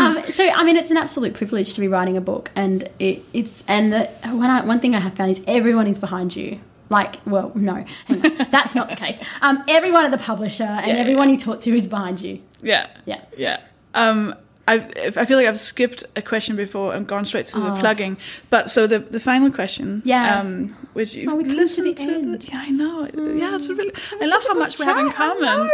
[0.00, 3.22] um, so I mean, it's an absolute privilege to be writing a book, and it,
[3.34, 6.58] it's and the, one I, one thing I have found is everyone is behind you.
[6.88, 9.20] Like, well, no, hang on, that's not the case.
[9.42, 12.40] Um, everyone at the publisher and Yeah, everyone you talk to is behind you.
[12.62, 12.86] yeah.
[13.04, 13.20] Yeah.
[13.36, 13.60] Yeah.
[13.94, 14.34] Um,
[14.68, 14.74] I
[15.16, 17.78] I feel like I've skipped a question before and gone straight to the Oh.
[17.80, 18.18] plugging.
[18.50, 20.44] But so the the final question, Yes.
[20.44, 22.48] um, which you Oh, to listen the to, end.
[22.48, 23.92] yeah, I know, yeah, it's a really.
[24.20, 25.70] I love how much we have in common.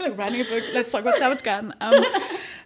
[0.00, 0.64] like writing a book.
[0.74, 1.72] Let's talk about Savage Garden.
[1.80, 2.04] Um,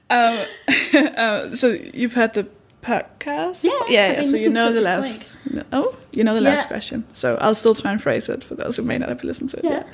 [0.08, 0.38] um,
[1.16, 2.46] uh, so you've heard the
[2.82, 4.12] podcast, Yeah, yeah.
[4.12, 5.36] yeah so you know the last.
[5.72, 6.50] Oh, you know the Yeah.
[6.50, 7.04] last question.
[7.12, 9.58] So I'll still try and phrase it for those who may not have listened to
[9.58, 9.70] it Yeah.
[9.70, 9.86] yet.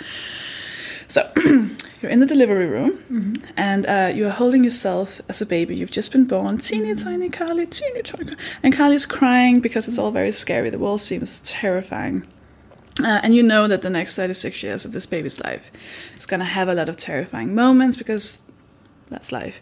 [1.08, 1.20] So
[2.02, 3.34] you're in the delivery room, Mm-hmm.
[3.56, 5.76] and uh, you are holding yourself as a baby.
[5.76, 7.04] You've just been born, teeny Mm-hmm.
[7.08, 8.32] tiny Carly, teeny tiny,
[8.62, 10.70] and Carly's crying because it's all very scary.
[10.70, 12.24] The world seems terrifying.
[12.98, 15.70] Uh, and you know that the next 36 years of this baby's life
[16.18, 18.38] is going to have a lot of terrifying moments because
[19.08, 19.60] that's life.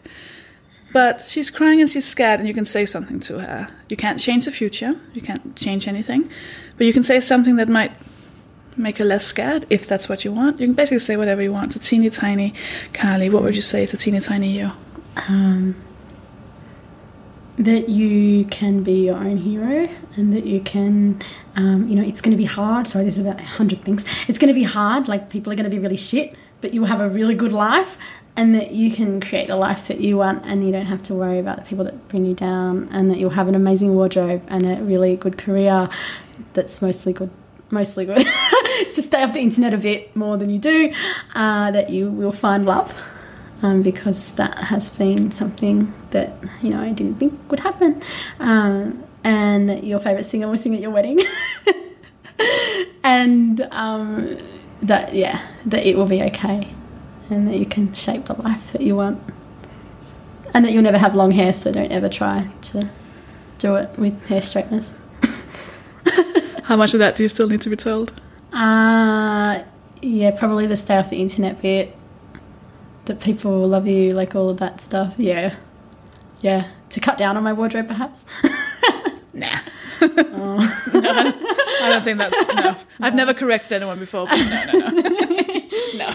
[0.95, 3.69] But she's crying and she's scared, and you can say something to her.
[3.91, 6.31] You can't change the future, you can't change anything,
[6.79, 7.93] but you can say something that might
[8.77, 10.59] make her less scared if that's what you want.
[10.59, 12.55] You can basically say whatever you want to teeny tiny
[12.95, 13.29] Carly.
[13.29, 14.71] What would you say to teeny tiny you?
[15.17, 15.75] um,
[17.59, 21.23] that you can be your own hero and that you can
[21.57, 24.05] um, you know it's going to be hard sorry this is about a hundred things
[24.27, 26.87] it's going to be hard like people are going to be really shit but you'll
[26.87, 27.97] have a really good life
[28.37, 31.14] and that you can create the life that you want and you don't have to
[31.14, 34.43] worry about the people that bring you down and that you'll have an amazing wardrobe
[34.49, 35.89] and a really good career
[36.53, 37.30] that's mostly good
[37.70, 38.26] mostly good
[38.93, 40.93] to stay off the internet a bit more than you do
[41.35, 42.93] uh, that you will find love
[43.64, 46.32] um, because that has been something that
[46.62, 48.02] you know I didn't think would happen.
[48.39, 51.19] Um, and that your favorite singer will sing at your wedding,
[53.05, 54.39] and um,
[54.82, 56.69] that yeah, that it will be okay,
[57.31, 59.21] and that you can shape the life that you want,
[60.53, 62.89] and that you'll never have long hair, so don't ever try to
[63.59, 64.95] do it with hair straighteners.
[66.65, 68.13] How much of that do you still need to be told?
[68.53, 69.63] Uh,
[70.01, 71.97] yeah, probably the stay off the internet bit.
[73.07, 75.15] That people will love you, like all of that stuff.
[75.19, 75.57] Yeah.
[76.41, 76.69] Yeah.
[76.91, 78.25] To cut down on my wardrobe, perhaps.
[79.35, 79.59] nah.
[80.01, 82.85] I don't think that's enough.
[83.01, 85.14] I've never corrected anyone before, but no, no, no.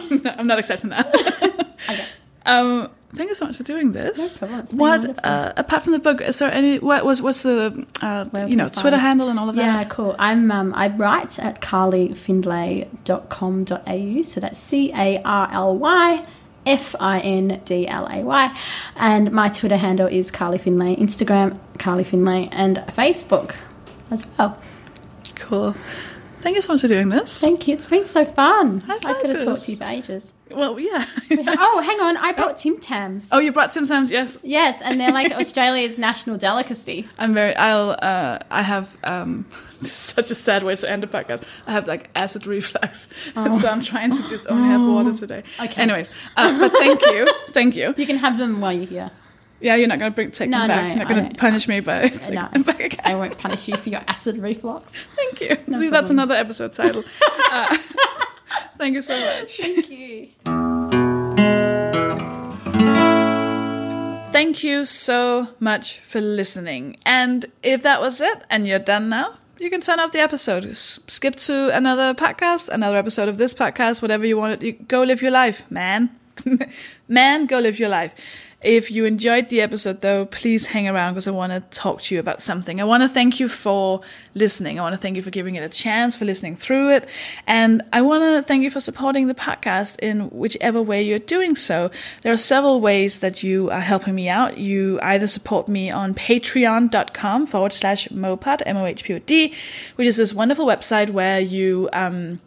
[0.09, 1.67] No, no, I'm not accepting that.
[2.45, 4.41] Um, thank you so much for doing this.
[4.41, 6.79] No problem, What uh, apart from the book, is there any?
[6.79, 9.61] What was what's the uh, you know Twitter find- handle and all of that?
[9.61, 10.15] Yeah, cool.
[10.17, 14.23] I'm um, I write at carlyfindlay.com.au.
[14.23, 16.25] So that's C A R L Y
[16.65, 18.57] F I N D L A Y.
[18.95, 23.55] And my Twitter handle is Carly Findlay, Instagram Carly Findlay, and Facebook
[24.11, 24.59] as well.
[25.35, 25.75] Cool.
[26.41, 27.41] Thank you so much for doing this.
[27.41, 27.73] Thank you.
[27.73, 28.83] It's been so fun.
[28.87, 30.31] I I, could have talked to you for ages.
[30.49, 31.05] Well, yeah.
[31.31, 32.17] oh, hang on.
[32.17, 33.29] I brought Tim Tams.
[33.31, 34.09] oh, you brought Tim Tams.
[34.09, 37.07] Yes, Yes, and they're like Australia's national delicacy.
[37.17, 37.55] I'm very.
[37.55, 37.91] I'll.
[38.01, 38.97] Uh, I have.
[39.03, 39.45] Um,
[39.81, 41.43] such a sad way to end a podcast.
[41.65, 45.43] I have like acid reflux, so I'm trying to just only have water today.
[45.59, 45.65] Oh.
[45.65, 45.81] Okay.
[45.81, 47.93] Anyways, uh, but thank you, thank you.
[47.95, 49.11] You can have them while you're here.
[49.61, 50.81] Yeah, you're not going to bring take No, them back.
[50.83, 53.01] no, you're not going to punish me but No, them back again.
[53.03, 54.97] I won't punish you for your acid reflux.
[55.15, 55.57] Thank you.
[55.79, 57.03] See, that's another episode title.
[57.51, 57.77] Uh,
[58.77, 59.57] thank you so much.
[59.57, 60.27] Thank you.
[64.31, 66.95] Thank you so much for listening.
[67.05, 70.65] And if that was it and you're done now, you can turn off the episode.
[70.67, 74.61] S- skip to another podcast, another episode of this podcast, whatever you want.
[74.61, 76.11] You go live your life, man.
[77.07, 78.13] man, go live your life.
[78.61, 82.13] If you enjoyed the episode, though, please hang around because I want to talk to
[82.13, 82.81] you about something.
[82.81, 84.01] I want to thank you for
[84.35, 84.77] listening.
[84.77, 87.07] I want to thank you for giving it a chance, for listening through it.
[87.47, 91.55] And I want to thank you for supporting the podcast in whichever way you're doing
[91.55, 91.89] so.
[92.21, 94.57] There are several ways that you are helping me out.
[94.57, 99.53] You either support me on patreon.com forward slash mohpod, M-O-H-P-O-D,
[99.95, 102.41] which is this wonderful website where you, um,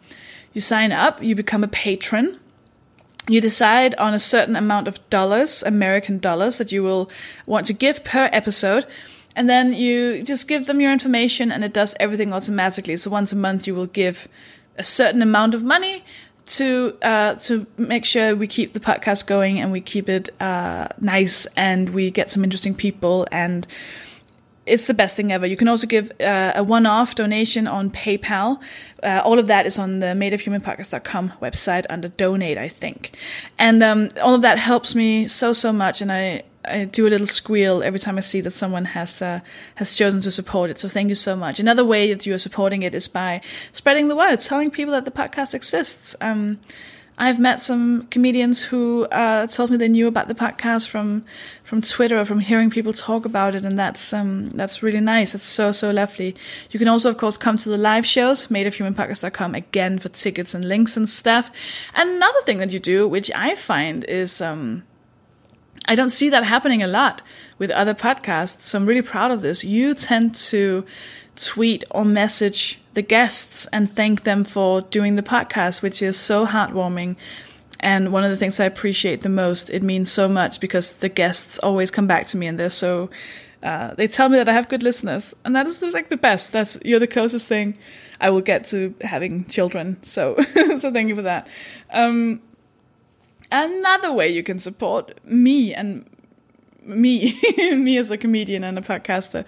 [0.53, 2.39] you sign up, you become a patron,
[3.27, 7.09] you decide on a certain amount of dollars, American dollars, that you will
[7.45, 8.85] want to give per episode.
[9.35, 12.97] And then you just give them your information and it does everything automatically.
[12.97, 14.27] So once a month, you will give
[14.77, 16.03] a certain amount of money
[16.45, 20.87] to uh, to make sure we keep the podcast going and we keep it uh,
[20.99, 23.65] nice and we get some interesting people and
[24.65, 25.45] it's the best thing ever.
[25.45, 28.61] You can also give uh, a one-off donation on PayPal.
[29.01, 33.17] Uh, all of that is on the madeofhumanpodcast.com website under donate, I think.
[33.59, 37.09] And um, all of that helps me so so much, and I, I do a
[37.09, 39.41] little squeal every time I see that someone has uh,
[39.75, 40.79] has chosen to support it.
[40.79, 41.59] So thank you so much.
[41.59, 43.41] Another way that you are supporting it is by
[43.73, 46.15] spreading the word, telling people that the podcast exists.
[46.21, 46.59] Um,
[47.17, 51.25] I've met some comedians who uh, told me they knew about the podcast from
[51.63, 55.33] from Twitter or from hearing people talk about it, and that's um, that's really nice.
[55.33, 56.35] That's so so lovely.
[56.71, 60.65] You can also, of course, come to the live shows, madeofhumanpodcast.com again for tickets and
[60.65, 61.51] links and stuff.
[61.95, 64.83] Another thing that you do, which I find is um,
[65.85, 67.21] I don't see that happening a lot
[67.59, 69.63] with other podcasts, so I'm really proud of this.
[69.63, 70.85] You tend to
[71.35, 76.45] tweet or message the guests and thank them for doing the podcast, which is so
[76.45, 77.15] heartwarming.
[77.79, 81.09] And one of the things I appreciate the most, it means so much because the
[81.09, 83.09] guests always come back to me and they're so,
[83.61, 85.35] uh, they tell me that I have good listeners.
[85.43, 86.51] And that is like the best.
[86.51, 87.77] That's, you're the closest thing
[88.21, 90.01] I will get to having children.
[90.03, 90.37] So,
[90.79, 91.47] so thank you for that.
[91.91, 92.41] Um,
[93.51, 96.05] another way you can support me and
[96.85, 99.45] me, me as a comedian and a podcaster,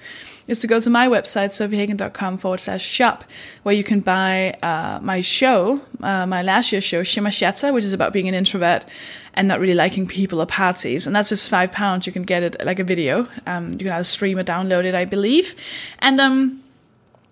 [0.48, 3.24] is to go to my website, sofiehagen.com forward slash shop,
[3.64, 7.84] where you can buy uh, my show, uh, my last year's show, Shimmer Shatter, which
[7.84, 8.86] is about being an introvert
[9.34, 11.07] and not really liking people or parties.
[11.07, 12.07] And that's just five pounds.
[12.07, 13.28] You can get it like a video.
[13.45, 15.56] Um, you can either stream or download it, I believe.
[15.99, 16.62] And, um,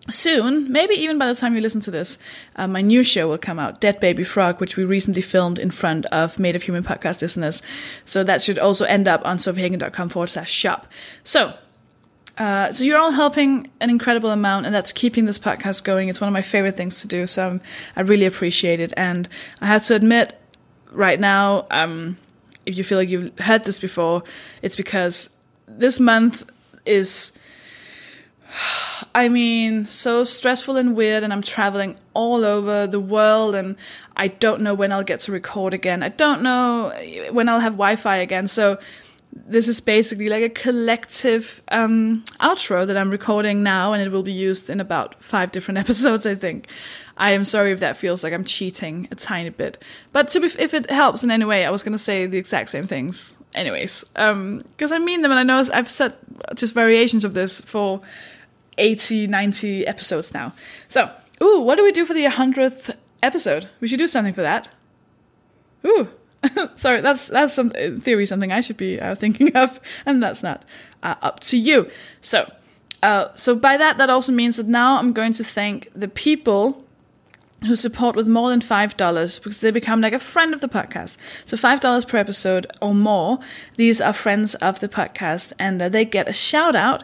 [0.09, 2.17] soon, maybe even by the time you listen to this,
[2.55, 5.71] uh, my new show will come out, Dead Baby Frog, which we recently filmed in
[5.71, 7.61] front of Made of Human podcast listeners.
[8.05, 10.87] So that should also end up on sofiehagen.com forward slash shop.
[11.23, 11.53] So,
[12.37, 16.09] uh, so you're all helping an incredible amount, and that's keeping this podcast going.
[16.09, 17.61] It's one of my favorite things to do, so I'm,
[17.95, 18.91] I really appreciate it.
[18.97, 19.29] And
[19.61, 20.37] I have to admit,
[20.91, 22.17] right now, um,
[22.65, 24.23] if you feel like you've heard this before,
[24.61, 25.29] it's because
[25.67, 26.43] this month
[26.85, 27.31] is
[29.15, 33.75] I mean, so stressful and weird, and I'm traveling all over the world, and
[34.15, 36.03] I don't know when I'll get to record again.
[36.03, 36.91] I don't know
[37.31, 38.47] when I'll have Wi Fi again.
[38.47, 38.79] So,
[39.45, 44.23] this is basically like a collective um, outro that I'm recording now, and it will
[44.23, 46.67] be used in about five different episodes, I think.
[47.17, 50.47] I am sorry if that feels like I'm cheating a tiny bit, but to be,
[50.57, 53.35] if it helps in any way, I was going to say the exact same things,
[53.53, 56.15] anyways, because I mean them, and I know I've said
[56.55, 57.99] just variations of this for
[58.77, 60.53] 80, 90 episodes now.
[60.87, 63.69] So, ooh, what do we do for the 100th episode?
[63.79, 64.69] We should do something for that.
[65.85, 66.09] Ooh.
[66.75, 70.43] Sorry, that's that's some in theory something I should be uh, thinking of, and that's
[70.43, 70.63] not
[71.01, 71.89] uh, up to you.
[72.21, 72.51] So,
[73.01, 76.83] uh, so by that, that also means that now I'm going to thank the people
[77.65, 80.67] who support with more than five dollars because they become like a friend of the
[80.67, 81.17] podcast.
[81.45, 83.39] So five dollars per episode or more.
[83.77, 87.03] These are friends of the podcast, and uh, they get a shout out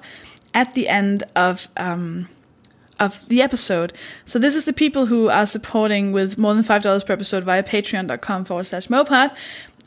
[0.60, 2.28] at the end of um,
[3.00, 3.94] of the episode.
[4.26, 7.46] So this is the people who are supporting with more than five dollars per episode
[7.46, 9.34] via patreon.com forward slash mohpod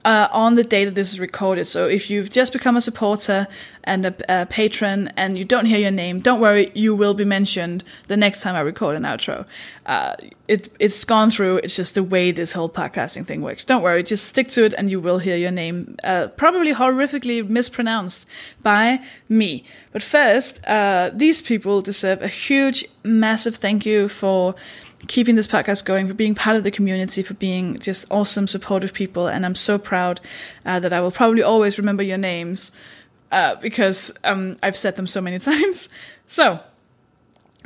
[0.05, 1.67] uh, on the day that this is recorded.
[1.67, 3.47] So if you've just become a supporter
[3.85, 7.25] and a, a, patron and you don't hear your name, don't worry, you will be
[7.25, 9.47] mentioned the next time I record an outro.
[9.87, 10.17] Uh,
[10.49, 11.59] it, it's gone through.
[11.59, 13.65] It's just the way this whole podcasting thing works.
[13.65, 17.47] Don't worry, just stick to it and you will hear your name, uh, probably horrifically
[17.49, 18.27] mispronounced
[18.63, 19.65] by me.
[19.93, 24.55] But first, uh, these people deserve a huge, massive thank you for
[25.09, 28.93] keeping this podcast going, for being part of the community, for being just awesome, supportive
[28.93, 29.27] people.
[29.29, 30.21] And I'm so proud
[30.65, 32.73] uh, that I will probably always remember your names
[33.31, 35.89] uh, because um, I've said them so many times.
[36.29, 36.61] So,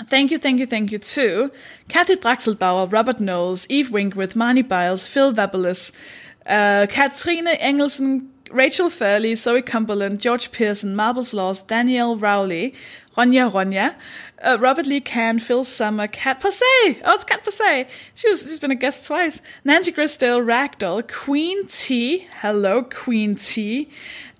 [0.04, 1.50] Thank you, thank you, thank you to
[1.88, 5.90] Kathy Draxelbauer, Robert Knowles, Eve Winkworth, Marnie Biles, Phil Vabelis,
[6.44, 12.74] uh, Katrine Engelsen, Rachel Furley, Zoe Cumberland, George Pearson, Marbles Laws, Danielle Rowley,
[13.16, 13.96] Ronya Ronya,
[14.46, 16.62] uh, Robert Lee Can, Phil Summer, Cat Passe.
[17.04, 17.86] Oh, it's Cat Passe.
[18.14, 19.42] She was, she's been a guest twice.
[19.64, 22.28] Nancy Grisdale, Ragdoll, Queen T.
[22.40, 23.90] Hello, Queen T.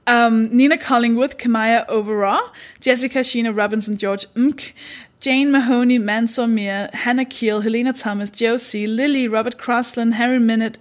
[0.06, 2.38] Um, Nina Collingwood, Kamaya Overaw,
[2.80, 4.72] Jessica Sheena Robinson, George Mk,
[5.18, 10.78] Jane Mahoney, Mansour Mir, Hannah Keel, Helena Thomas, Josie, Lily, Robert Crossland, Harry Minute,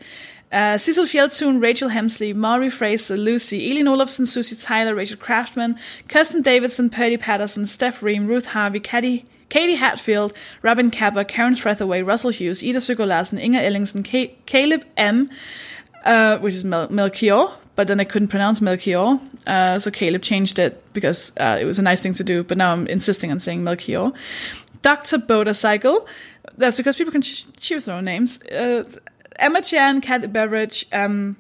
[0.56, 5.77] uh, Cecil Fjeldtun, Rachel Hemsley, Maury Fraser, Lucy, Eileen Olafson, Susie Tyler, Rachel Craftman,
[6.07, 12.07] Kirsten Davidson, Purdy Patterson, Steph Ream, Ruth Harvey, Katie, Katie Hatfield, Robin Kappa, Karen Trethaway,
[12.07, 14.03] Russell Hughes, Ida Søgaard Inger Ellingsen,
[14.45, 15.30] Caleb M.,
[16.06, 20.57] uh, which is Mel- Melchior, but then I couldn't pronounce Melchior, uh, so Caleb changed
[20.57, 23.41] it because uh, it was a nice thing to do, but now I'm insisting on
[23.41, 24.14] saying Melchior.
[24.82, 25.18] Dr.
[25.18, 26.07] Bodacycle,
[26.57, 28.40] that's because people can ch- choose their own names.
[29.39, 31.37] Emma Chan, Kathy Beveridge, um,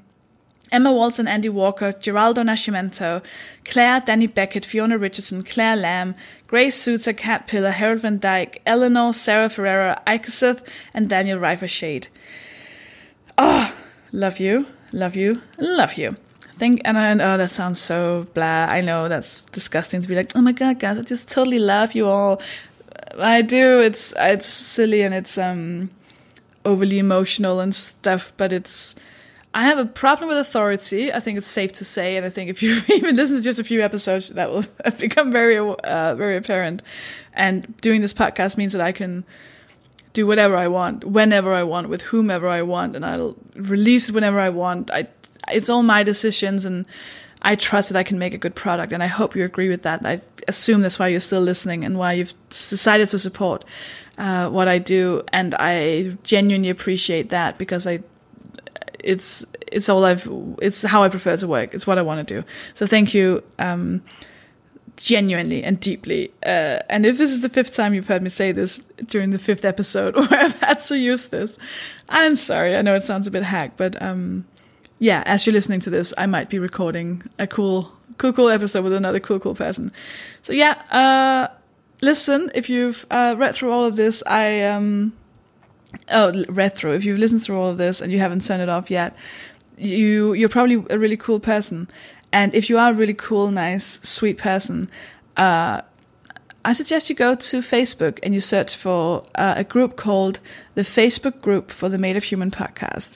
[0.71, 3.23] Emma Walton, Andy Walker, Geraldo Nascimento,
[3.63, 6.15] Claire, Danny Beckett, Fiona Richardson, Claire Lamb,
[6.47, 12.07] Grace Suter, Cat Pillar, Harold Van Dyke, Eleanor, Sarah Ferreira, Ikeseth, and Daniel Rifer Shade.
[13.37, 13.73] Oh,
[14.11, 16.15] love you, love you, love you.
[16.57, 18.67] Think and, and oh, that sounds so blah.
[18.69, 21.93] I know that's disgusting to be like, oh my god, guys, I just totally love
[21.93, 22.41] you all.
[23.19, 23.81] I do.
[23.81, 25.89] It's it's silly and it's um
[26.65, 28.95] overly emotional and stuff, but it's.
[29.53, 31.13] I have a problem with authority.
[31.13, 33.59] I think it's safe to say, and I think if you even listen to just
[33.59, 34.65] a few episodes, that will
[34.99, 36.81] become very, uh, very apparent.
[37.33, 39.23] And doing this podcast means that I can
[40.11, 44.15] do whatever I want, whenever I want, with whomever I want, and I'll release it
[44.15, 44.91] whenever I want.
[44.91, 45.07] I,
[45.49, 46.85] it's all my decisions, and
[47.41, 48.91] I trust that I can make a good product.
[48.91, 50.05] And I hope you agree with that.
[50.05, 53.63] I assume that's why you're still listening and why you've decided to support
[54.17, 57.99] uh, what I do, and I genuinely appreciate that because I,
[59.03, 60.27] it's it's all I've
[60.61, 61.73] it's how I prefer to work.
[61.73, 62.47] It's what I want to do.
[62.73, 64.01] So thank you, um,
[64.97, 66.31] genuinely and deeply.
[66.45, 68.77] Uh, and if this is the fifth time you've heard me say this
[69.07, 71.57] during the fifth episode, where I've had to use this,
[72.09, 72.75] I'm sorry.
[72.75, 74.45] I know it sounds a bit hack, but um,
[74.99, 78.83] yeah, as you're listening to this, I might be recording a cool, cool, cool episode
[78.83, 79.91] with another cool, cool person.
[80.41, 80.81] So yeah.
[80.89, 81.54] Uh,
[82.01, 85.13] listen, if you've uh, read through all of this, I um,
[86.09, 86.93] oh read through.
[86.93, 89.15] If you've listened through all of this and you haven't turned it off yet,
[89.77, 91.87] you you're probably a really cool person.
[92.31, 94.89] And if you are a really cool, nice, sweet person,
[95.37, 95.81] uh,
[96.65, 100.39] I suggest you go to Facebook and you search for uh, a group called
[100.73, 103.15] the Facebook Group for the Made of Human podcast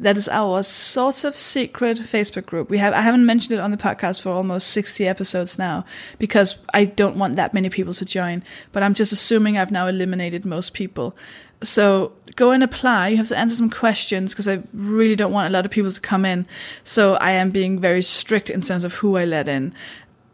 [0.00, 2.70] that is our sort of secret Facebook group.
[2.70, 5.84] We have I haven't mentioned it on the podcast for almost 60 episodes now
[6.18, 9.86] because I don't want that many people to join, but I'm just assuming I've now
[9.86, 11.14] eliminated most people.
[11.62, 13.08] So go and apply.
[13.08, 15.92] You have to answer some questions because I really don't want a lot of people
[15.92, 16.46] to come in.
[16.84, 19.74] So I am being very strict in terms of who I let in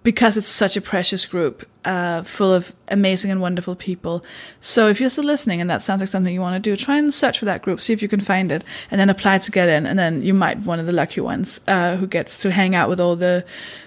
[0.07, 4.25] because it's such a precious group uh, full of amazing and wonderful people.
[4.61, 6.97] So if you're still listening and that sounds like something you want to do, try
[6.97, 8.63] and search for that group, see if you can find it,
[8.93, 9.85] and then apply to get in.
[9.85, 12.77] And then you might be one of the lucky ones uh, who gets to hang
[12.77, 13.45] out with all the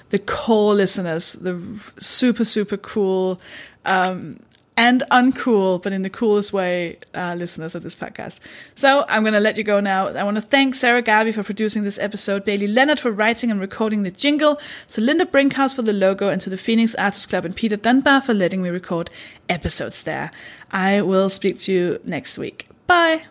[0.09, 1.57] the core listeners, the
[1.99, 3.39] super super cool
[3.85, 4.41] um,
[4.79, 8.39] and uncool, but in the coolest way, uh, listeners of this podcast.
[8.75, 10.07] So I'm going to let you go now.
[10.07, 13.59] I want to thank Sarah Garvey for producing this episode, Bailey Lenart for writing and
[13.59, 14.57] recording the jingle,
[14.87, 18.21] to Linda Brinkhaus for the logo, and to the Phoenix Artists Club and Peter Dunbar
[18.21, 19.09] for letting me record
[19.49, 20.31] episodes there.
[20.71, 22.69] I will speak to you next week.
[22.87, 23.25] Bye.